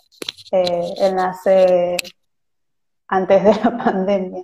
eh, 0.50 0.94
en 0.98 1.16
la 1.16 1.32
sede 1.32 1.96
antes 3.06 3.44
de 3.44 3.54
la 3.64 3.76
pandemia. 3.76 4.42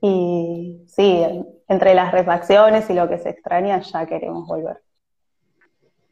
Y 0.00 0.84
sí, 0.86 1.26
entre 1.66 1.94
las 1.94 2.12
refacciones 2.12 2.88
y 2.90 2.94
lo 2.94 3.08
que 3.08 3.18
se 3.18 3.30
extraña, 3.30 3.80
ya 3.80 4.06
queremos 4.06 4.46
volver. 4.46 4.78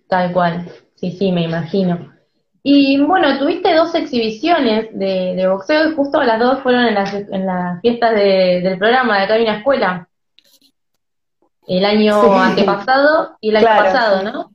Tal 0.09 0.33
cual, 0.33 0.69
sí, 0.97 1.13
sí, 1.13 1.31
me 1.31 1.43
imagino. 1.43 2.13
Y 2.63 3.01
bueno, 3.05 3.39
tuviste 3.39 3.73
dos 3.75 3.95
exhibiciones 3.95 4.89
de, 4.93 5.47
boxeo 5.49 5.91
y 5.91 5.95
justo 5.95 6.23
las 6.25 6.41
dos 6.41 6.61
fueron 6.61 6.87
en 6.87 6.95
las, 6.95 7.15
en 7.15 7.47
las 7.47 7.81
fiestas 7.83 8.15
del 8.15 8.79
programa 8.79 9.19
de 9.19 9.25
acá 9.25 9.37
en 9.37 9.47
escuela. 9.47 10.09
El 11.69 11.85
año 11.85 12.33
antepasado 12.33 13.37
y 13.41 13.51
el 13.51 13.57
año 13.59 13.67
pasado, 13.67 14.23
¿no? 14.23 14.53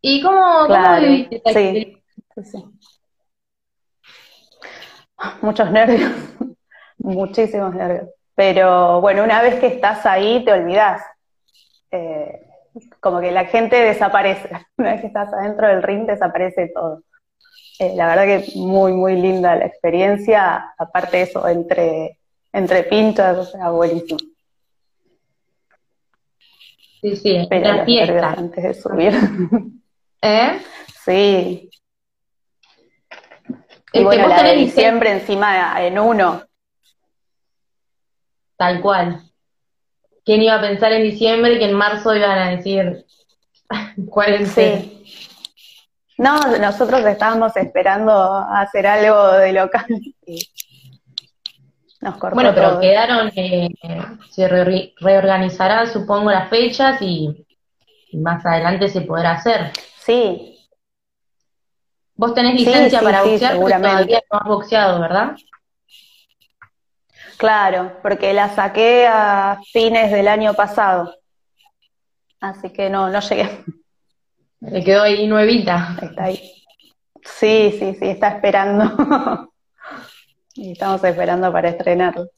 ¿Y 0.00 0.22
cómo, 0.22 0.66
cómo 0.66 1.00
viviste 1.00 1.42
esa 1.44 1.58
sí, 1.58 2.02
sí. 2.44 2.64
Muchos 5.42 5.70
nervios 5.72 6.12
muchísimos 6.98 7.74
nervios. 7.74 8.10
Pero 8.34 9.00
bueno, 9.00 9.24
una 9.24 9.42
vez 9.42 9.58
que 9.60 9.66
estás 9.66 10.04
ahí, 10.06 10.44
te 10.44 10.52
olvidas. 10.52 11.02
Eh, 11.90 12.44
como 13.00 13.20
que 13.20 13.32
la 13.32 13.46
gente 13.46 13.76
desaparece. 13.76 14.50
Una 14.76 14.92
vez 14.92 15.00
que 15.00 15.06
estás 15.08 15.32
adentro 15.32 15.66
del 15.66 15.82
ring, 15.82 16.06
desaparece 16.06 16.70
todo. 16.74 17.02
Eh, 17.80 17.92
la 17.94 18.06
verdad 18.06 18.24
que 18.24 18.58
muy, 18.58 18.92
muy 18.92 19.16
linda 19.16 19.56
la 19.56 19.66
experiencia. 19.66 20.74
Aparte 20.78 21.16
de 21.16 21.22
eso, 21.24 21.48
entre, 21.48 22.18
entre 22.52 22.84
pinchas, 22.84 23.38
o 23.38 23.44
sea, 23.44 23.70
buenísimo. 23.70 24.18
Sí, 27.00 27.16
sí, 27.16 27.46
Pero 27.48 27.76
la 27.76 27.84
fiesta. 27.84 28.30
Antes 28.32 28.64
de 28.64 28.74
subir. 28.74 29.14
¿Eh? 30.22 30.60
Sí. 31.04 31.70
Y 33.92 34.04
bueno, 34.04 34.28
la 34.28 34.42
de 34.42 34.56
diciembre 34.56 35.12
encima 35.12 35.84
en 35.84 35.98
uno, 35.98 36.42
Tal 38.58 38.80
cual. 38.80 39.22
¿Quién 40.24 40.42
iba 40.42 40.56
a 40.56 40.60
pensar 40.60 40.92
en 40.92 41.04
diciembre 41.04 41.58
que 41.58 41.66
en 41.66 41.74
marzo 41.74 42.14
iban 42.14 42.38
a 42.38 42.50
decir 42.50 43.06
cuál 44.10 44.46
Sí. 44.46 44.94
No, 46.18 46.36
nosotros 46.58 47.06
estábamos 47.06 47.56
esperando 47.56 48.34
hacer 48.52 48.88
algo 48.88 49.32
de 49.34 49.52
local 49.52 49.86
y 50.26 50.50
nos 52.00 52.16
cortó 52.16 52.34
Bueno, 52.34 52.52
pero 52.54 52.78
quedaron, 52.80 53.30
eh, 53.34 53.68
se 54.30 54.48
reorganizará, 54.48 55.86
supongo, 55.86 56.30
las 56.30 56.48
fechas 56.48 57.00
y, 57.00 57.44
más 58.12 58.44
adelante 58.46 58.88
se 58.88 59.02
podrá 59.02 59.32
hacer. 59.32 59.72
Sí. 59.98 60.58
Vos 62.14 62.34
tenés 62.34 62.54
licencia 62.54 63.00
para 63.00 63.22
boxear, 63.22 63.58
pero 63.58 63.80
todavía 63.80 64.22
no 64.32 64.38
has 64.38 64.48
boxeado, 64.48 65.00
¿verdad? 65.00 65.36
Claro, 67.36 67.98
porque 68.02 68.32
la 68.32 68.48
saqué 68.48 69.06
a 69.06 69.60
fines 69.72 70.10
del 70.10 70.26
año 70.26 70.54
pasado. 70.54 71.14
Así 72.40 72.70
que 72.70 72.90
no, 72.90 73.10
no 73.10 73.20
llegué. 73.20 73.64
Le 74.60 74.82
quedó 74.82 75.02
ahí 75.02 75.26
nuevita. 75.26 75.96
Está 76.02 76.24
ahí. 76.24 76.52
Sí, 77.24 77.76
sí, 77.78 77.94
sí, 77.94 78.08
está 78.08 78.28
esperando. 78.28 79.52
y 80.58 80.72
estamos 80.72 81.02
esperando 81.04 81.52
para 81.52 81.68
estrenarlo. 81.68 82.28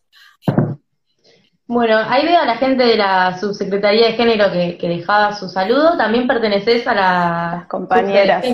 Bueno, 1.66 1.98
ahí 2.06 2.26
veo 2.26 2.40
a 2.40 2.44
la 2.44 2.56
gente 2.56 2.84
de 2.84 2.96
la 2.96 3.38
subsecretaría 3.38 4.08
de 4.08 4.12
género 4.12 4.50
que, 4.52 4.88
dejaba 4.88 5.34
su 5.34 5.48
saludo. 5.48 5.96
También 5.96 6.26
perteneces 6.26 6.86
a 6.86 6.94
las 6.94 7.66
compañeras. 7.66 8.44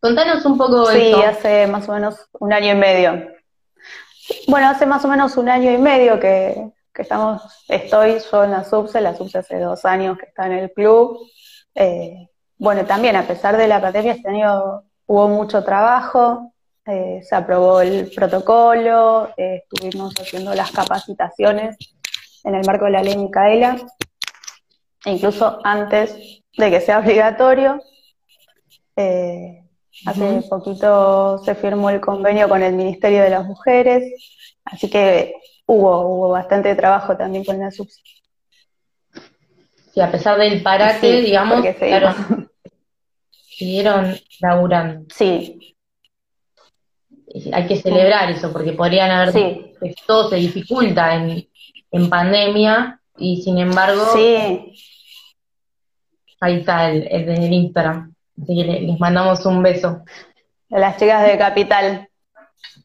Contanos 0.00 0.44
un 0.44 0.58
poco 0.58 0.86
Sí, 0.86 1.14
hace 1.14 1.66
más 1.66 1.88
o 1.88 1.94
menos 1.94 2.28
un 2.38 2.52
año 2.52 2.72
y 2.72 2.76
medio. 2.76 3.28
Bueno, 4.48 4.68
hace 4.68 4.84
más 4.84 5.04
o 5.04 5.08
menos 5.08 5.36
un 5.36 5.48
año 5.48 5.70
y 5.70 5.78
medio 5.78 6.20
que, 6.20 6.70
estamos, 6.94 7.64
estoy 7.68 8.18
yo 8.30 8.44
en 8.44 8.50
la 8.50 8.64
subse, 8.64 9.00
la 9.00 9.14
subse 9.14 9.38
hace 9.38 9.58
dos 9.60 9.84
años 9.84 10.18
que 10.18 10.26
está 10.26 10.46
en 10.46 10.52
el 10.52 10.72
club. 10.72 11.18
Eh, 11.74 12.28
bueno, 12.58 12.84
también 12.84 13.16
a 13.16 13.22
pesar 13.22 13.56
de 13.56 13.68
la 13.68 13.80
pandemia 13.80 14.12
este 14.12 14.28
año 14.28 14.82
hubo 15.06 15.28
mucho 15.28 15.64
trabajo, 15.64 16.52
eh, 16.88 17.20
se 17.22 17.34
aprobó 17.34 17.82
el 17.82 18.10
protocolo, 18.10 19.28
eh, 19.36 19.62
estuvimos 19.62 20.14
haciendo 20.18 20.54
las 20.54 20.70
capacitaciones 20.70 21.76
en 22.44 22.54
el 22.54 22.64
marco 22.64 22.86
de 22.86 22.92
la 22.92 23.02
ley 23.02 23.14
Micaela, 23.16 23.76
e 25.04 25.12
incluso 25.12 25.60
antes 25.64 26.42
de 26.56 26.70
que 26.70 26.80
sea 26.80 27.00
obligatorio. 27.00 27.82
Eh, 28.96 29.64
hace 30.06 30.42
poquito 30.48 31.38
se 31.44 31.54
firmó 31.54 31.90
el 31.90 32.00
convenio 32.00 32.48
con 32.48 32.62
el 32.62 32.72
Ministerio 32.72 33.22
de 33.22 33.30
las 33.30 33.44
Mujeres, 33.44 34.10
así 34.64 34.88
que 34.88 35.34
hubo, 35.66 36.06
hubo 36.06 36.28
bastante 36.30 36.74
trabajo 36.74 37.16
también 37.18 37.44
con 37.44 37.58
la 37.58 37.70
subs. 37.70 38.02
Sí, 39.92 40.00
a 40.00 40.10
pesar 40.10 40.38
del 40.38 40.62
parate, 40.62 41.20
digamos, 41.20 41.62
claro, 41.78 42.14
siguieron 43.46 44.16
laburando. 44.40 45.04
Sí, 45.14 45.76
hay 47.52 47.66
que 47.66 47.76
celebrar 47.76 48.30
eso, 48.30 48.52
porque 48.52 48.72
podrían 48.72 49.10
haber, 49.10 49.32
sí. 49.32 49.74
todo 50.06 50.28
se 50.30 50.36
dificulta 50.36 51.14
en, 51.14 51.48
en 51.90 52.10
pandemia 52.10 53.00
y 53.16 53.42
sin 53.42 53.58
embargo, 53.58 54.02
sí. 54.14 54.72
ahí 56.40 56.60
está 56.60 56.90
el, 56.90 57.06
el, 57.10 57.28
el 57.28 57.52
Instagram. 57.52 58.14
Así 58.42 58.56
que 58.56 58.64
les 58.64 59.00
mandamos 59.00 59.44
un 59.46 59.62
beso. 59.62 60.02
A 60.70 60.78
las 60.78 60.96
chicas 60.98 61.26
de 61.26 61.38
Capital. 61.38 62.08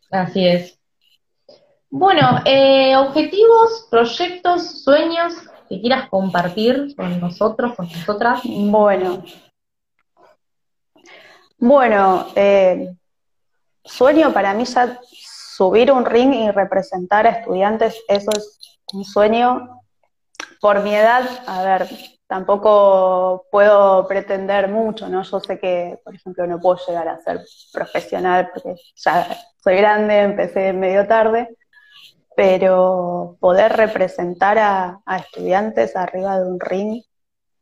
Así 0.10 0.48
es. 0.48 0.80
Bueno, 1.90 2.42
eh, 2.46 2.96
objetivos, 2.96 3.88
proyectos, 3.92 4.84
sueños 4.84 5.34
que 5.70 5.80
quieras 5.80 6.10
compartir 6.10 6.96
con 6.96 7.20
nosotros, 7.20 7.76
con 7.76 7.88
nosotras. 7.88 8.42
Bueno. 8.46 9.24
Bueno, 11.60 12.28
eh, 12.36 12.96
sueño 13.84 14.34
para 14.34 14.54
mí 14.54 14.66
ya 14.66 15.00
subir 15.56 15.92
un 15.92 16.06
ring 16.06 16.34
y 16.34 16.52
representar 16.52 17.28
a 17.28 17.32
estudiantes, 17.32 18.02
eso 18.08 18.32
es 18.36 18.80
un 18.94 19.04
sueño. 19.04 19.82
Por 20.60 20.82
mi 20.82 20.96
edad, 20.96 21.24
a 21.46 21.64
ver, 21.64 21.88
tampoco 22.28 23.46
puedo 23.52 24.08
pretender 24.08 24.70
mucho, 24.70 25.10
¿no? 25.10 25.24
Yo 25.24 25.40
sé 25.40 25.60
que, 25.60 26.00
por 26.04 26.16
ejemplo, 26.16 26.48
no 26.48 26.60
puedo 26.60 26.80
llegar 26.88 27.08
a 27.08 27.20
ser 27.20 27.42
profesional 27.72 28.50
porque 28.54 28.76
ya 28.96 29.38
soy 29.64 29.76
grande, 29.78 30.22
empecé 30.22 30.74
medio 30.74 31.06
tarde, 31.06 31.56
pero 32.36 33.38
poder 33.40 33.74
representar 33.74 34.58
a, 34.58 35.02
estudiantes 35.18 35.96
arriba 35.96 36.40
de 36.40 36.50
un 36.50 36.60
ring, 36.60 37.04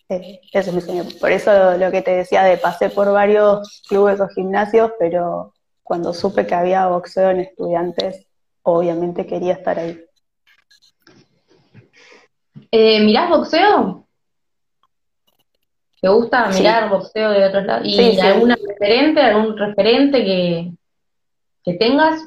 eh, 0.10 0.40
eso 0.54 0.70
es 0.70 0.76
mi 0.76 0.82
sueño. 0.82 1.04
Por 1.20 1.32
eso 1.32 1.78
lo 1.78 1.92
que 1.92 2.02
te 2.02 2.16
decía 2.16 2.44
de 2.44 2.58
pasé 2.58 2.90
por 2.90 3.12
varios 3.12 3.84
clubes 3.90 4.20
o 4.22 4.28
gimnasios, 4.30 4.92
pero 5.00 5.54
cuando 5.92 6.14
supe 6.14 6.48
que 6.48 6.56
había 6.56 6.88
boxeo 6.88 7.32
en 7.32 7.42
estudiantes, 7.42 8.26
obviamente 8.62 9.28
quería 9.28 9.56
estar 9.56 9.78
ahí. 9.78 10.02
Eh, 12.72 13.02
¿Mirás 13.04 13.30
boxeo? 13.30 14.08
¿Te 16.00 16.08
gusta 16.08 16.48
mirar 16.48 16.90
boxeo 16.90 17.32
de 17.32 17.44
otros 17.44 17.66
lados? 17.66 17.86
¿Y 17.86 18.18
alguna 18.22 18.56
referente, 18.56 19.20
algún 19.20 19.58
referente 19.58 20.24
que, 20.24 20.72
que 21.62 21.74
tengas? 21.74 22.22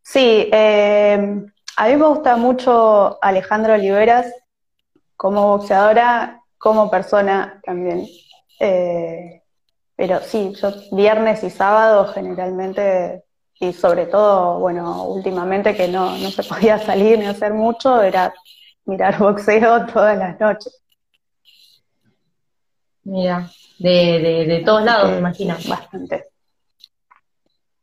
Sí, 0.00 0.48
eh, 0.50 1.44
a 1.76 1.88
mí 1.88 1.96
me 1.96 2.06
gusta 2.06 2.38
mucho 2.38 3.22
Alejandro 3.22 3.74
Oliveras 3.74 4.32
como 5.14 5.58
boxeadora, 5.58 6.40
como 6.56 6.90
persona 6.90 7.60
también. 7.62 8.06
Eh, 8.60 9.43
pero 9.96 10.20
sí, 10.20 10.52
yo 10.60 10.72
viernes 10.92 11.44
y 11.44 11.50
sábado 11.50 12.06
generalmente, 12.08 13.24
y 13.60 13.72
sobre 13.72 14.06
todo, 14.06 14.58
bueno, 14.58 15.04
últimamente 15.04 15.76
que 15.76 15.88
no, 15.88 16.16
no 16.18 16.30
se 16.30 16.42
podía 16.48 16.78
salir 16.78 17.18
ni 17.18 17.26
hacer 17.26 17.54
mucho, 17.54 18.02
era 18.02 18.32
mirar 18.84 19.18
boxeo 19.18 19.86
todas 19.92 20.18
las 20.18 20.38
noches. 20.40 20.80
Mira, 23.04 23.50
de, 23.78 23.90
de, 23.90 24.46
de 24.46 24.60
todos 24.60 24.82
lados, 24.82 25.10
me 25.12 25.18
imagino. 25.18 25.56
Bastante. 25.68 26.24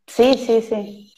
Sí, 0.07 0.33
sí, 0.33 0.61
sí. 0.61 1.13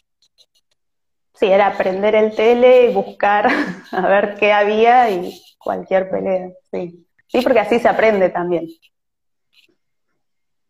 Sí, 1.36 1.47
era 1.47 1.75
prender 1.75 2.15
el 2.15 2.36
tele 2.36 2.89
y 2.89 2.93
buscar 2.93 3.47
a 3.91 4.08
ver 4.08 4.36
qué 4.36 4.51
había 4.53 5.10
y 5.10 5.41
cualquier 5.58 6.10
pelea, 6.10 6.49
sí. 6.71 7.08
Sí, 7.27 7.41
porque 7.41 7.60
así 7.60 7.79
se 7.79 7.88
aprende 7.88 8.29
también. 8.29 8.67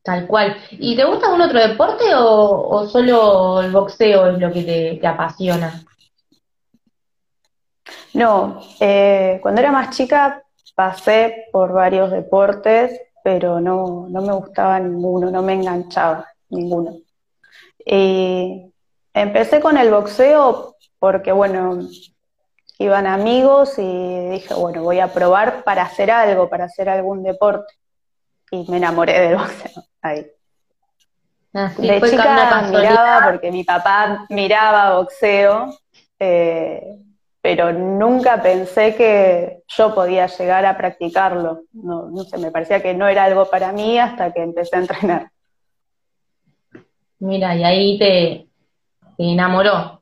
Tal 0.04 0.28
cual. 0.28 0.58
¿Y 0.72 0.98
te 0.98 1.06
gusta 1.06 1.28
algún 1.28 1.42
otro 1.42 1.60
deporte 1.66 2.04
o, 2.14 2.86
solo 2.88 3.62
el 3.62 3.72
boxeo 3.72 4.32
es 4.32 4.40
lo 4.40 4.52
que 4.52 5.00
te, 5.00 5.08
apasiona? 5.08 5.82
No, 8.14 8.62
eh, 8.82 9.40
cuando 9.42 9.62
era 9.62 9.72
más 9.72 9.96
chica 9.96 10.44
pasé 10.76 11.46
por 11.52 11.72
varios 11.72 12.12
deportes, 12.12 13.00
pero 13.24 13.62
no, 13.62 14.08
no 14.10 14.22
me 14.22 14.34
gustaba 14.34 14.80
ninguno, 14.80 15.32
no 15.32 15.42
me 15.42 15.54
enganchaba 15.54 16.28
ninguno. 16.50 16.98
Y 17.86 18.74
empecé 19.14 19.62
con 19.62 19.78
el 19.78 19.90
boxeo 19.90 20.76
porque, 21.00 21.32
bueno, 21.32 21.80
iban 22.78 23.08
amigos 23.08 23.78
y 23.78 24.30
dije, 24.32 24.54
bueno, 24.54 24.84
voy 24.84 25.00
a 25.00 25.14
probar 25.14 25.64
para 25.64 25.84
hacer 25.84 26.12
algo, 26.12 26.50
para 26.50 26.66
hacer 26.66 26.90
algún 26.90 27.24
deporte. 27.24 27.74
Y 28.52 28.70
me 28.70 28.78
enamoré 28.78 29.20
del 29.22 29.38
boxeo 29.38 29.84
ahí. 30.04 30.28
Ah, 31.56 31.72
de 31.78 32.02
chica 32.02 32.64
miraba, 32.72 33.30
porque 33.30 33.52
mi 33.52 33.64
papá 33.64 34.26
miraba 34.30 34.98
boxeo, 34.98 35.78
eh, 36.18 36.98
pero 37.42 37.72
nunca 37.72 38.42
pensé 38.42 38.96
que 38.96 39.62
yo 39.68 39.94
podía 39.94 40.26
llegar 40.26 40.66
a 40.66 40.76
practicarlo. 40.76 41.66
No, 41.74 42.10
no 42.10 42.24
sé, 42.24 42.40
me 42.40 42.50
parecía 42.50 42.82
que 42.82 42.96
no 42.96 43.08
era 43.08 43.26
algo 43.26 43.50
para 43.52 43.72
mí 43.72 44.00
hasta 44.00 44.34
que 44.34 44.42
empecé 44.42 44.78
a 44.78 44.80
entrenar. 44.80 45.32
Mira, 47.20 47.56
y 47.56 47.64
ahí 47.64 48.00
te, 48.00 48.48
enamoró. 49.20 50.02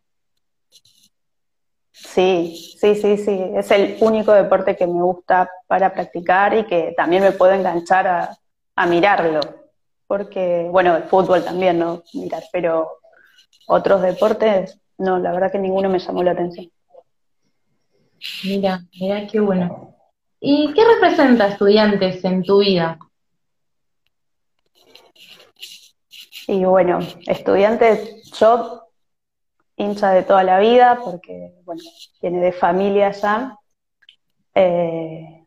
Sí, 1.92 2.76
sí, 2.80 2.96
sí, 2.96 3.18
sí. 3.18 3.44
Es 3.56 3.70
el 3.72 3.98
único 4.00 4.32
deporte 4.32 4.78
que 4.78 4.88
me 4.88 5.02
gusta 5.02 5.50
para 5.68 5.92
practicar 5.94 6.58
y 6.58 6.66
que 6.66 6.94
también 6.96 7.24
me 7.24 7.34
puedo 7.34 7.52
enganchar 7.52 8.08
a, 8.08 8.38
a 8.76 8.86
mirarlo 8.88 9.62
porque, 10.12 10.68
bueno, 10.70 10.98
el 10.98 11.04
fútbol 11.04 11.42
también, 11.42 11.80
¿no? 11.80 12.04
Mirar, 12.14 12.44
pero 12.52 13.00
otros 13.66 14.02
deportes, 14.02 14.78
no, 14.98 15.20
la 15.20 15.32
verdad 15.32 15.54
que 15.54 15.58
ninguno 15.58 15.88
me 15.88 16.00
llamó 16.00 16.22
la 16.22 16.32
atención. 16.32 16.70
Mira, 18.44 18.82
mira 19.00 19.26
qué 19.26 19.40
bueno. 19.40 19.96
¿Y 20.42 20.74
qué 20.74 20.84
representa 20.84 21.48
estudiantes 21.48 22.26
en 22.26 22.44
tu 22.44 22.60
vida? 22.60 23.00
Y 26.48 26.66
bueno, 26.66 27.00
estudiantes, 27.26 28.34
yo, 28.38 28.90
hincha 29.78 30.12
de 30.12 30.24
toda 30.24 30.44
la 30.44 30.60
vida, 30.60 31.00
porque, 31.02 31.54
bueno, 31.64 31.84
tiene 32.20 32.42
de 32.42 32.52
familia 32.52 33.12
ya. 33.12 33.58
Eh, 34.56 35.41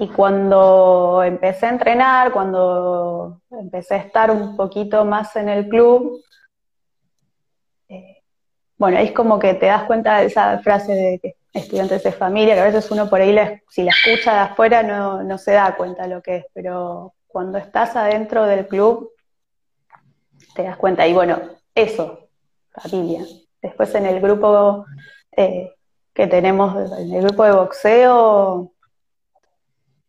y 0.00 0.08
cuando 0.08 1.22
empecé 1.22 1.66
a 1.66 1.70
entrenar, 1.70 2.32
cuando 2.32 3.42
empecé 3.50 3.94
a 3.94 3.98
estar 3.98 4.30
un 4.30 4.56
poquito 4.56 5.04
más 5.04 5.36
en 5.36 5.50
el 5.50 5.68
club, 5.68 6.24
eh, 7.86 8.22
bueno, 8.78 8.96
es 8.96 9.12
como 9.12 9.38
que 9.38 9.52
te 9.52 9.66
das 9.66 9.84
cuenta 9.84 10.20
de 10.20 10.26
esa 10.26 10.58
frase 10.60 10.92
de 10.92 11.18
que 11.18 11.36
estudiantes 11.52 12.02
de 12.02 12.12
familia, 12.12 12.54
que 12.54 12.60
a 12.62 12.64
veces 12.64 12.90
uno 12.90 13.10
por 13.10 13.20
ahí, 13.20 13.36
si 13.68 13.82
la 13.82 13.90
escucha 13.90 14.32
de 14.32 14.40
afuera, 14.40 14.82
no, 14.82 15.22
no 15.22 15.36
se 15.36 15.52
da 15.52 15.76
cuenta 15.76 16.06
lo 16.06 16.22
que 16.22 16.36
es, 16.36 16.46
pero 16.54 17.12
cuando 17.26 17.58
estás 17.58 17.94
adentro 17.94 18.46
del 18.46 18.66
club, 18.68 19.10
te 20.54 20.62
das 20.62 20.78
cuenta. 20.78 21.06
Y 21.06 21.12
bueno, 21.12 21.40
eso, 21.74 22.30
familia. 22.72 23.22
Después 23.60 23.94
en 23.94 24.06
el 24.06 24.18
grupo 24.22 24.86
eh, 25.36 25.74
que 26.14 26.26
tenemos, 26.26 26.98
en 26.98 27.12
el 27.12 27.22
grupo 27.22 27.44
de 27.44 27.52
boxeo, 27.52 28.72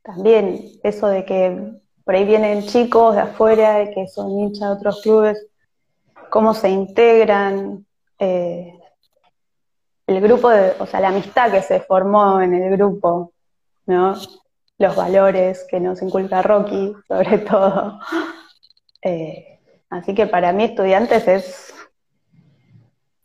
también 0.04 0.60
eso 0.84 1.08
de 1.08 1.26
que 1.26 1.74
por 2.04 2.16
ahí 2.16 2.26
vienen 2.26 2.64
chicos 2.64 3.16
de 3.16 3.22
afuera 3.22 3.90
que 3.94 4.08
son 4.08 4.32
hinchas 4.32 4.70
de 4.70 4.76
otros 4.76 5.02
clubes, 5.02 5.48
cómo 6.30 6.54
se 6.54 6.70
integran, 6.70 7.86
eh, 8.20 8.74
el 10.08 10.22
grupo, 10.22 10.50
de, 10.50 10.74
o 10.80 10.86
sea, 10.86 11.00
la 11.00 11.10
amistad 11.10 11.52
que 11.52 11.62
se 11.62 11.80
formó 11.82 12.42
en 12.42 12.54
el 12.54 12.72
grupo, 12.72 13.34
¿no? 13.86 14.16
Los 14.78 14.96
valores 14.96 15.66
que 15.70 15.80
nos 15.80 16.02
inculca 16.02 16.42
Rocky, 16.42 16.94
sobre 17.08 17.38
todo. 17.50 18.00
Eh, 19.02 19.60
así 19.90 20.14
que 20.14 20.28
para 20.28 20.52
mí 20.54 20.66
estudiantes 20.66 21.28
es, 21.28 21.74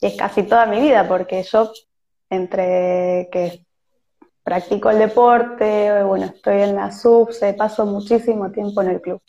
es 0.01 0.17
casi 0.17 0.43
toda 0.43 0.67
mi 0.67 0.81
vida, 0.81 1.09
porque 1.09 1.43
yo 1.43 1.73
entre 2.31 3.29
que 3.33 3.66
practico 4.47 4.91
el 4.91 5.01
deporte, 5.01 6.05
bueno, 6.05 6.27
estoy 6.27 6.63
en 6.63 6.77
la 6.77 6.93
SUBSE, 6.93 7.55
paso 7.55 7.85
muchísimo 7.85 8.49
tiempo 8.53 8.81
en 8.81 8.91
el 8.91 9.01
club. 9.01 9.21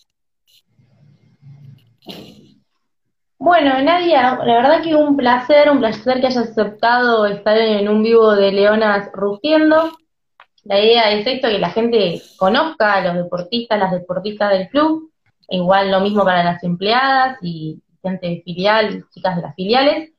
Bueno, 3.39 3.81
Nadia, 3.81 4.35
la 4.45 4.57
verdad 4.57 4.83
que 4.83 4.93
un 4.93 5.17
placer, 5.17 5.71
un 5.71 5.79
placer 5.79 6.21
que 6.21 6.27
hayas 6.27 6.51
aceptado 6.51 7.25
estar 7.25 7.57
en 7.57 7.89
un 7.89 8.03
vivo 8.03 8.35
de 8.35 8.51
Leonas 8.51 9.09
Rugiendo. 9.11 9.97
La 10.65 10.79
idea 10.79 11.09
es 11.09 11.25
esto, 11.25 11.47
que 11.47 11.57
la 11.57 11.71
gente 11.71 12.21
conozca 12.37 12.93
a 12.93 13.01
los 13.01 13.15
deportistas, 13.15 13.79
las 13.79 13.93
deportistas 13.93 14.51
del 14.51 14.69
club, 14.69 15.11
igual 15.49 15.89
lo 15.89 15.99
mismo 15.99 16.25
para 16.25 16.43
las 16.43 16.63
empleadas 16.63 17.39
y 17.41 17.81
gente 18.03 18.43
filial, 18.45 19.03
chicas 19.09 19.35
de 19.35 19.41
las 19.41 19.55
filiales. 19.55 20.11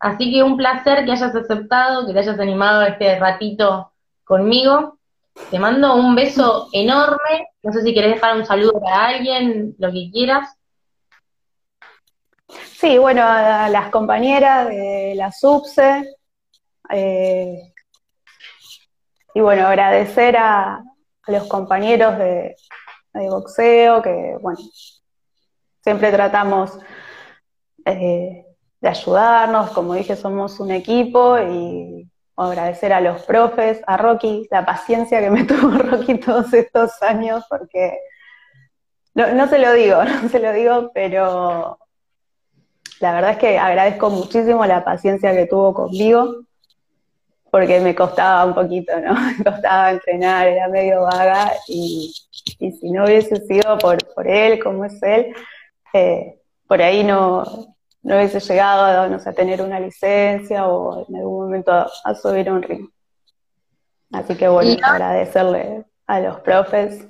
Así 0.00 0.32
que 0.32 0.42
un 0.42 0.56
placer 0.56 1.04
que 1.04 1.12
hayas 1.12 1.36
aceptado, 1.36 2.04
que 2.04 2.14
te 2.14 2.18
hayas 2.18 2.40
animado 2.40 2.82
este 2.82 3.16
ratito 3.16 3.92
conmigo. 4.30 5.00
Te 5.50 5.58
mando 5.58 5.96
un 5.96 6.14
beso 6.14 6.68
enorme. 6.72 7.48
No 7.64 7.72
sé 7.72 7.82
si 7.82 7.92
querés 7.92 8.14
dejar 8.14 8.36
un 8.36 8.46
saludo 8.46 8.80
para 8.80 9.06
alguien, 9.06 9.74
lo 9.78 9.90
que 9.90 10.08
quieras. 10.12 10.56
Sí, 12.78 12.96
bueno, 12.96 13.22
a 13.24 13.68
las 13.68 13.90
compañeras 13.90 14.68
de 14.68 15.14
la 15.16 15.32
SUBSE. 15.32 16.14
Eh, 16.90 17.72
y 19.34 19.40
bueno, 19.40 19.66
agradecer 19.66 20.36
a, 20.36 20.82
los 21.26 21.46
compañeros 21.46 22.16
de, 22.18 22.56
boxeo, 23.12 24.02
que 24.02 24.36
bueno, 24.40 24.58
siempre 25.82 26.10
tratamos 26.10 26.78
eh, 27.84 28.44
de 28.80 28.88
ayudarnos, 28.88 29.70
como 29.70 29.94
dije, 29.94 30.16
somos 30.16 30.58
un 30.58 30.70
equipo 30.72 31.38
y 31.38 32.09
agradecer 32.42 32.92
a 32.92 33.00
los 33.00 33.22
profes, 33.22 33.80
a 33.86 33.96
Rocky, 33.96 34.46
la 34.50 34.64
paciencia 34.64 35.20
que 35.20 35.30
me 35.30 35.44
tuvo 35.46 35.78
Rocky 35.78 36.18
todos 36.18 36.52
estos 36.52 37.02
años, 37.02 37.44
porque 37.48 37.98
no, 39.14 39.48
se 39.48 39.58
lo 39.58 39.72
digo, 39.72 40.04
no 40.22 40.28
se 40.28 40.38
lo 40.38 40.52
digo, 40.52 40.90
pero 40.94 41.78
la 43.00 43.12
verdad 43.12 43.32
es 43.32 43.38
que 43.38 43.58
agradezco 43.58 44.10
muchísimo 44.10 44.64
la 44.66 44.84
paciencia 44.84 45.32
que 45.32 45.46
tuvo 45.46 45.74
conmigo, 45.74 46.44
porque 47.50 47.80
me 47.80 47.94
costaba 47.94 48.44
un 48.44 48.54
poquito, 48.54 48.98
¿no? 49.00 49.12
Me 49.38 49.44
costaba 49.44 49.90
entrenar, 49.90 50.46
era 50.46 50.68
medio 50.68 51.02
vaga, 51.02 51.52
y, 51.66 52.12
si 52.32 52.90
no 52.90 53.04
hubiese 53.04 53.36
sido 53.46 53.76
por, 53.78 53.98
por 54.14 54.28
él, 54.28 54.62
como 54.62 54.84
es 54.84 55.02
él, 55.02 55.34
eh, 55.92 56.38
por 56.68 56.80
ahí 56.80 57.02
no, 57.02 57.74
no 58.02 58.16
hubiese 58.16 58.40
llegado 58.40 59.08
no 59.08 59.18
sé, 59.18 59.30
a 59.30 59.34
tener 59.34 59.62
una 59.62 59.78
licencia 59.78 60.66
o 60.66 61.06
en 61.08 61.16
algún 61.16 61.44
momento 61.44 61.72
a, 61.72 62.14
subir 62.14 62.50
un 62.50 62.62
ring. 62.62 62.88
Así 64.12 64.34
que 64.34 64.48
bueno, 64.48 64.76
agradecerle 64.82 65.84
a 66.06 66.20
los 66.20 66.40
profes. 66.40 67.06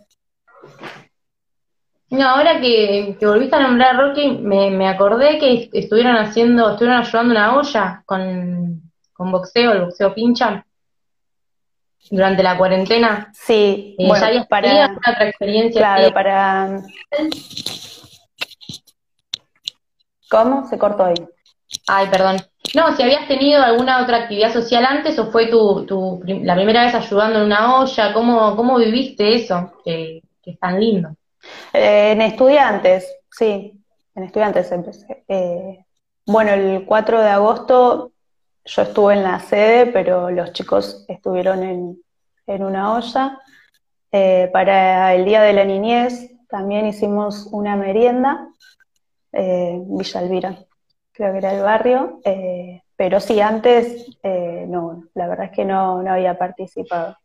No, 2.11 2.29
ahora 2.29 2.61
que, 2.61 3.17
volviste 3.21 3.55
a 3.55 3.61
nombrar 3.61 3.95
a 3.95 4.01
Rocky, 4.01 4.39
me, 4.39 4.71
me, 4.71 4.89
acordé 4.89 5.39
que 5.39 5.71
estuvieron 5.73 6.17
haciendo, 6.17 6.71
estuvieron 6.73 7.01
ayudando 7.01 7.33
una 7.33 7.57
olla 7.57 8.03
con, 8.05 8.83
con 9.13 9.31
boxeo, 9.31 9.73
el 9.73 9.83
boxeo 9.83 10.13
pincha, 10.13 10.67
durante 12.11 12.43
la 12.43 12.59
cuarentena. 12.59 13.31
Sí, 13.33 13.95
eh, 13.97 14.07
bueno, 14.09 14.33
¿ya 14.33 14.45
para, 14.45 14.97
otra 14.97 15.29
experiencia? 15.29 15.81
Claro, 15.81 16.13
para 16.13 16.83
¿Cómo? 20.31 20.67
Se 20.67 20.79
cortó 20.79 21.05
ahí. 21.05 21.17
Ay, 21.89 22.07
perdón. 22.09 22.37
No, 22.75 22.95
si 22.95 23.03
habías 23.03 23.27
tenido 23.27 23.63
alguna 23.63 24.03
otra 24.03 24.19
actividad 24.19 24.53
social 24.53 24.85
antes 24.85 25.19
o 25.19 25.31
fue 25.31 25.49
tu, 25.49 25.85
tu 25.87 26.21
la 26.25 26.55
primera 26.55 26.85
vez 26.85 26.95
ayudando 26.95 27.41
en 27.41 27.47
una 27.47 27.81
olla, 27.81 28.13
¿cómo, 28.13 28.55
cómo 28.55 28.79
viviste 28.79 29.35
eso? 29.35 29.73
Que, 29.85 30.23
es 30.45 30.59
tan 30.59 30.81
lindo. 30.81 31.11
Eh, 31.73 32.13
en 32.13 32.23
estudiantes, 32.23 33.13
sí, 33.31 33.73
en 34.15 34.23
estudiantes 34.23 34.71
empecé. 34.73 35.25
Eh, 35.29 35.85
bueno, 36.27 36.53
el 36.53 36.85
4 36.87 37.21
de 37.21 37.29
agosto 37.29 38.13
yo 38.65 38.83
estuve 38.83 39.15
en 39.15 39.23
la 39.23 39.39
sede, 39.41 39.87
pero 39.87 40.31
los 40.31 40.53
chicos 40.53 41.05
estuvieron 41.09 41.63
en, 41.63 42.03
en 42.47 42.65
una 42.65 42.95
olla. 42.95 43.41
Eh, 44.13 44.51
para 44.53 45.15
el 45.15 45.25
Día 45.25 45.43
de 45.43 45.53
la 45.53 45.65
Niñez 45.65 46.31
también 46.49 46.87
hicimos 46.87 47.47
una 47.53 47.77
merienda 47.77 48.49
eh, 49.33 49.79
Villa 49.85 50.21
Elvira, 50.21 50.59
creo 51.13 51.33
que 51.33 51.39
era 51.39 51.53
el 51.53 51.63
barrio, 51.63 52.21
eh, 52.25 52.83
pero 52.97 53.21
sí, 53.21 53.41
antes 53.41 54.07
eh, 54.23 54.67
no, 54.69 55.05
la 55.15 55.29
verdad 55.29 55.47
es 55.47 55.53
que 55.53 55.65
no, 55.65 56.03
no 56.03 56.13
había 56.13 56.37
participado. 56.39 57.17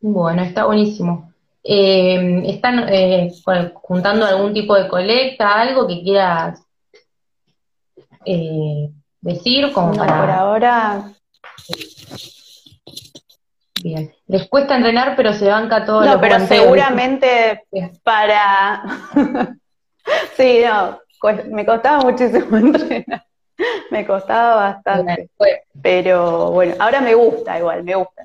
Bueno, 0.00 0.42
está 0.42 0.64
buenísimo. 0.64 1.32
¿Están 1.62 2.86
juntando 3.74 4.24
algún 4.24 4.54
tipo 4.54 4.74
de 4.74 4.88
colecta, 4.88 5.60
algo 5.60 5.86
que 5.86 6.02
quieras 6.02 6.62
decir? 9.20 9.72
Como 9.72 9.92
no, 9.92 10.06
por 10.06 10.30
ahora 10.30 11.12
Bien. 13.82 14.12
Les 14.26 14.48
cuesta 14.48 14.76
entrenar, 14.76 15.14
pero 15.16 15.32
se 15.32 15.48
banca 15.48 15.84
todo 15.84 16.04
no, 16.04 16.20
pero 16.20 16.40
seguramente 16.40 17.64
para 18.02 18.82
Sí, 20.36 20.62
no, 20.64 21.00
me 21.50 21.66
costaba 21.66 22.02
muchísimo 22.02 22.56
entrenar. 22.56 23.24
Me 23.90 24.06
costaba 24.06 24.54
bastante. 24.54 25.30
Pero 25.82 26.50
bueno, 26.50 26.74
ahora 26.78 27.00
me 27.00 27.14
gusta 27.14 27.58
igual, 27.58 27.82
me 27.82 27.96
gusta 27.96 28.22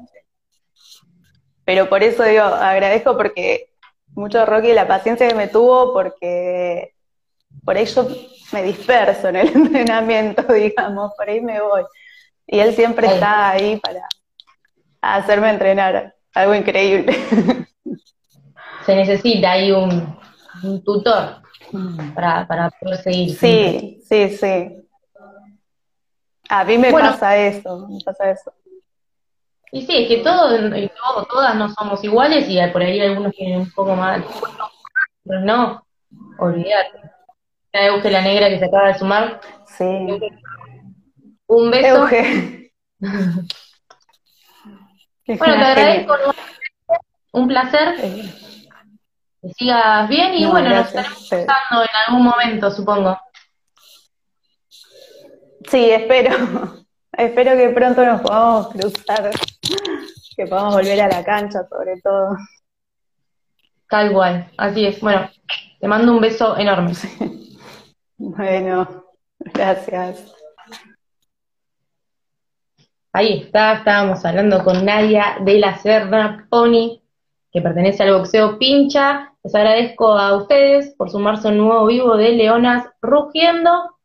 Pero 1.65 1.89
por 1.89 2.04
eso 2.04 2.24
digo, 2.24 2.43
agradezco 2.43 3.17
porque 3.17 3.69
mucho 4.13 4.46
Rocky 4.46 4.74
la 4.74 4.88
paciencia 4.88 5.28
que 5.28 5.34
me 5.34 5.48
tuvo 5.48 5.91
porque 5.91 6.93
por 7.65 7.78
ahí 7.78 7.86
yo 7.86 8.08
me 8.52 8.62
disperso 8.62 9.30
en 9.30 9.38
el 9.38 9.48
entrenamiento, 9.56 10.43
digamos, 10.54 11.13
por 11.17 11.30
ahí 11.30 11.41
me 11.41 11.60
voy. 11.62 11.84
Y 12.46 12.60
él 12.60 12.76
siempre 12.76 13.08
está 13.08 13.52
ahí 13.52 13.78
para 13.78 14.06
hacerme 15.02 15.50
entrenar, 15.50 16.13
algo 16.36 16.54
increíble. 16.54 17.17
Se 18.86 18.96
necesita 18.96 19.54
ahí 19.54 19.72
un, 19.72 20.19
un 20.62 20.84
tutor 20.84 21.43
para, 22.13 22.47
para 22.47 22.69
poder 22.69 22.97
seguir. 22.97 23.36
Sí, 23.36 24.02
sí, 24.08 24.30
sí. 24.30 24.84
A 26.49 26.63
mí 26.63 26.78
me 26.78 26.91
pasa 26.91 27.38
eso, 27.38 27.88
me 27.88 27.99
pasa 28.04 28.32
eso. 28.32 28.54
Y 29.71 29.86
sí, 29.86 30.04
es 30.04 30.08
que 30.08 30.17
todos, 30.17 30.60
todas 31.30 31.56
no 31.56 31.69
somos 31.69 32.04
iguales 32.04 32.45
y 32.47 32.60
por 32.67 32.84
ahí 32.84 32.99
algunos 32.99 33.34
tienen 33.34 33.62
un 33.62 33.71
poco 33.71 33.95
más, 33.95 34.23
pero 35.23 35.39
no, 35.39 35.84
olvídate. 36.38 37.02
Ya 37.73 37.99
que 38.02 38.12
la 38.12 38.21
negra 38.21 38.49
que 38.49 38.60
se 38.60 38.65
acaba 38.65 38.89
de 38.89 38.99
sumar. 38.99 39.41
Sí. 39.65 39.84
Un 41.47 41.71
beso. 41.71 42.08
bueno, 42.99 43.47
te 45.26 45.43
agradezco. 45.43 46.13
Un 47.32 47.47
placer 47.47 47.95
que 49.43 49.53
sigas 49.56 50.08
bien 50.08 50.34
y 50.36 50.45
bueno, 50.45 50.69
nos 50.69 50.88
estaremos 50.88 51.29
cruzando 51.29 51.84
en 51.84 51.95
algún 52.08 52.23
momento, 52.23 52.71
supongo. 52.71 53.19
Sí, 55.69 55.91
espero. 55.91 56.86
espero 57.12 57.58
que 57.58 57.69
pronto 57.69 58.06
nos 58.06 58.21
podamos 58.21 58.69
cruzar, 58.69 59.32
que 60.38 60.47
podamos 60.47 60.75
volver 60.75 61.01
a 61.01 61.10
la 61.10 61.23
cancha 61.25 61.60
sobre 61.69 61.99
todo. 62.01 62.38
Tal 63.89 64.13
cual, 64.13 64.49
así 64.58 64.86
es. 64.86 65.01
Bueno, 65.01 65.29
te 65.79 65.88
mando 65.88 66.13
un 66.13 66.21
beso 66.21 66.58
enorme. 66.58 66.93
Bueno, 68.15 69.06
gracias. 69.39 70.34
Ahí 73.12 73.41
está, 73.43 73.73
estábamos 73.73 74.23
hablando 74.23 74.63
con 74.63 74.86
Nadia 74.86 75.38
de 75.41 75.60
la 75.60 75.77
Serna 75.77 76.47
Pony, 76.49 77.01
que 77.51 77.62
pertenece 77.62 78.03
al 78.03 78.13
boxeo 78.13 78.58
pincha, 78.58 79.33
les 79.43 79.56
agradezco 79.56 80.17
a 80.17 80.36
ustedes 80.36 80.95
por 80.97 81.10
sumarse 81.10 81.47
a 81.47 81.51
un 81.51 81.58
nuevo 81.58 81.86
vivo 81.86 82.15
de 82.15 82.32
Leonas 82.32 82.88
Rugiendo. 83.01 83.97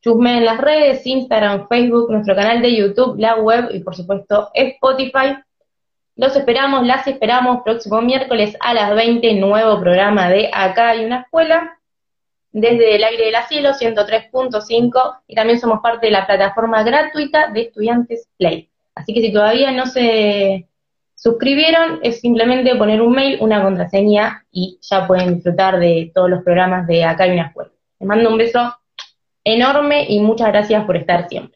Chusme 0.00 0.38
en 0.38 0.44
las 0.44 0.58
redes, 0.58 1.04
Instagram, 1.06 1.66
Facebook, 1.68 2.10
nuestro 2.10 2.36
canal 2.36 2.62
de 2.62 2.76
YouTube, 2.76 3.18
la 3.18 3.36
web 3.36 3.70
y 3.72 3.80
por 3.80 3.96
supuesto 3.96 4.50
Spotify. 4.54 5.38
Los 6.16 6.36
esperamos, 6.36 6.86
las 6.86 7.06
esperamos 7.08 7.62
próximo 7.64 8.00
miércoles 8.02 8.56
a 8.60 8.72
las 8.72 8.94
20, 8.94 9.34
nuevo 9.34 9.80
programa 9.80 10.28
de 10.28 10.48
Acá 10.52 10.90
hay 10.90 11.04
una 11.04 11.22
escuela, 11.22 11.80
desde 12.52 12.94
el 12.94 13.02
aire 13.02 13.24
del 13.24 13.42
cielo 13.48 13.70
103.5 13.70 15.22
y 15.26 15.34
también 15.34 15.58
somos 15.58 15.80
parte 15.80 16.06
de 16.06 16.12
la 16.12 16.24
plataforma 16.24 16.84
gratuita 16.84 17.48
de 17.48 17.62
Estudiantes 17.62 18.28
Play. 18.38 18.70
Así 18.94 19.12
que 19.12 19.22
si 19.22 19.32
todavía 19.32 19.72
no 19.72 19.86
se 19.86 20.68
suscribieron, 21.24 22.00
es 22.02 22.20
simplemente 22.20 22.76
poner 22.76 23.00
un 23.00 23.14
mail, 23.14 23.38
una 23.40 23.62
contraseña 23.62 24.44
y 24.52 24.78
ya 24.82 25.06
pueden 25.06 25.34
disfrutar 25.34 25.80
de 25.80 26.12
todos 26.14 26.28
los 26.28 26.44
programas 26.44 26.86
de 26.86 27.02
Acá 27.02 27.24
hay 27.24 27.30
una 27.30 27.46
escuela. 27.46 27.70
Les 27.98 28.06
mando 28.06 28.28
un 28.28 28.36
beso 28.36 28.76
enorme 29.42 30.04
y 30.06 30.20
muchas 30.20 30.48
gracias 30.48 30.84
por 30.84 30.98
estar 30.98 31.26
siempre. 31.26 31.53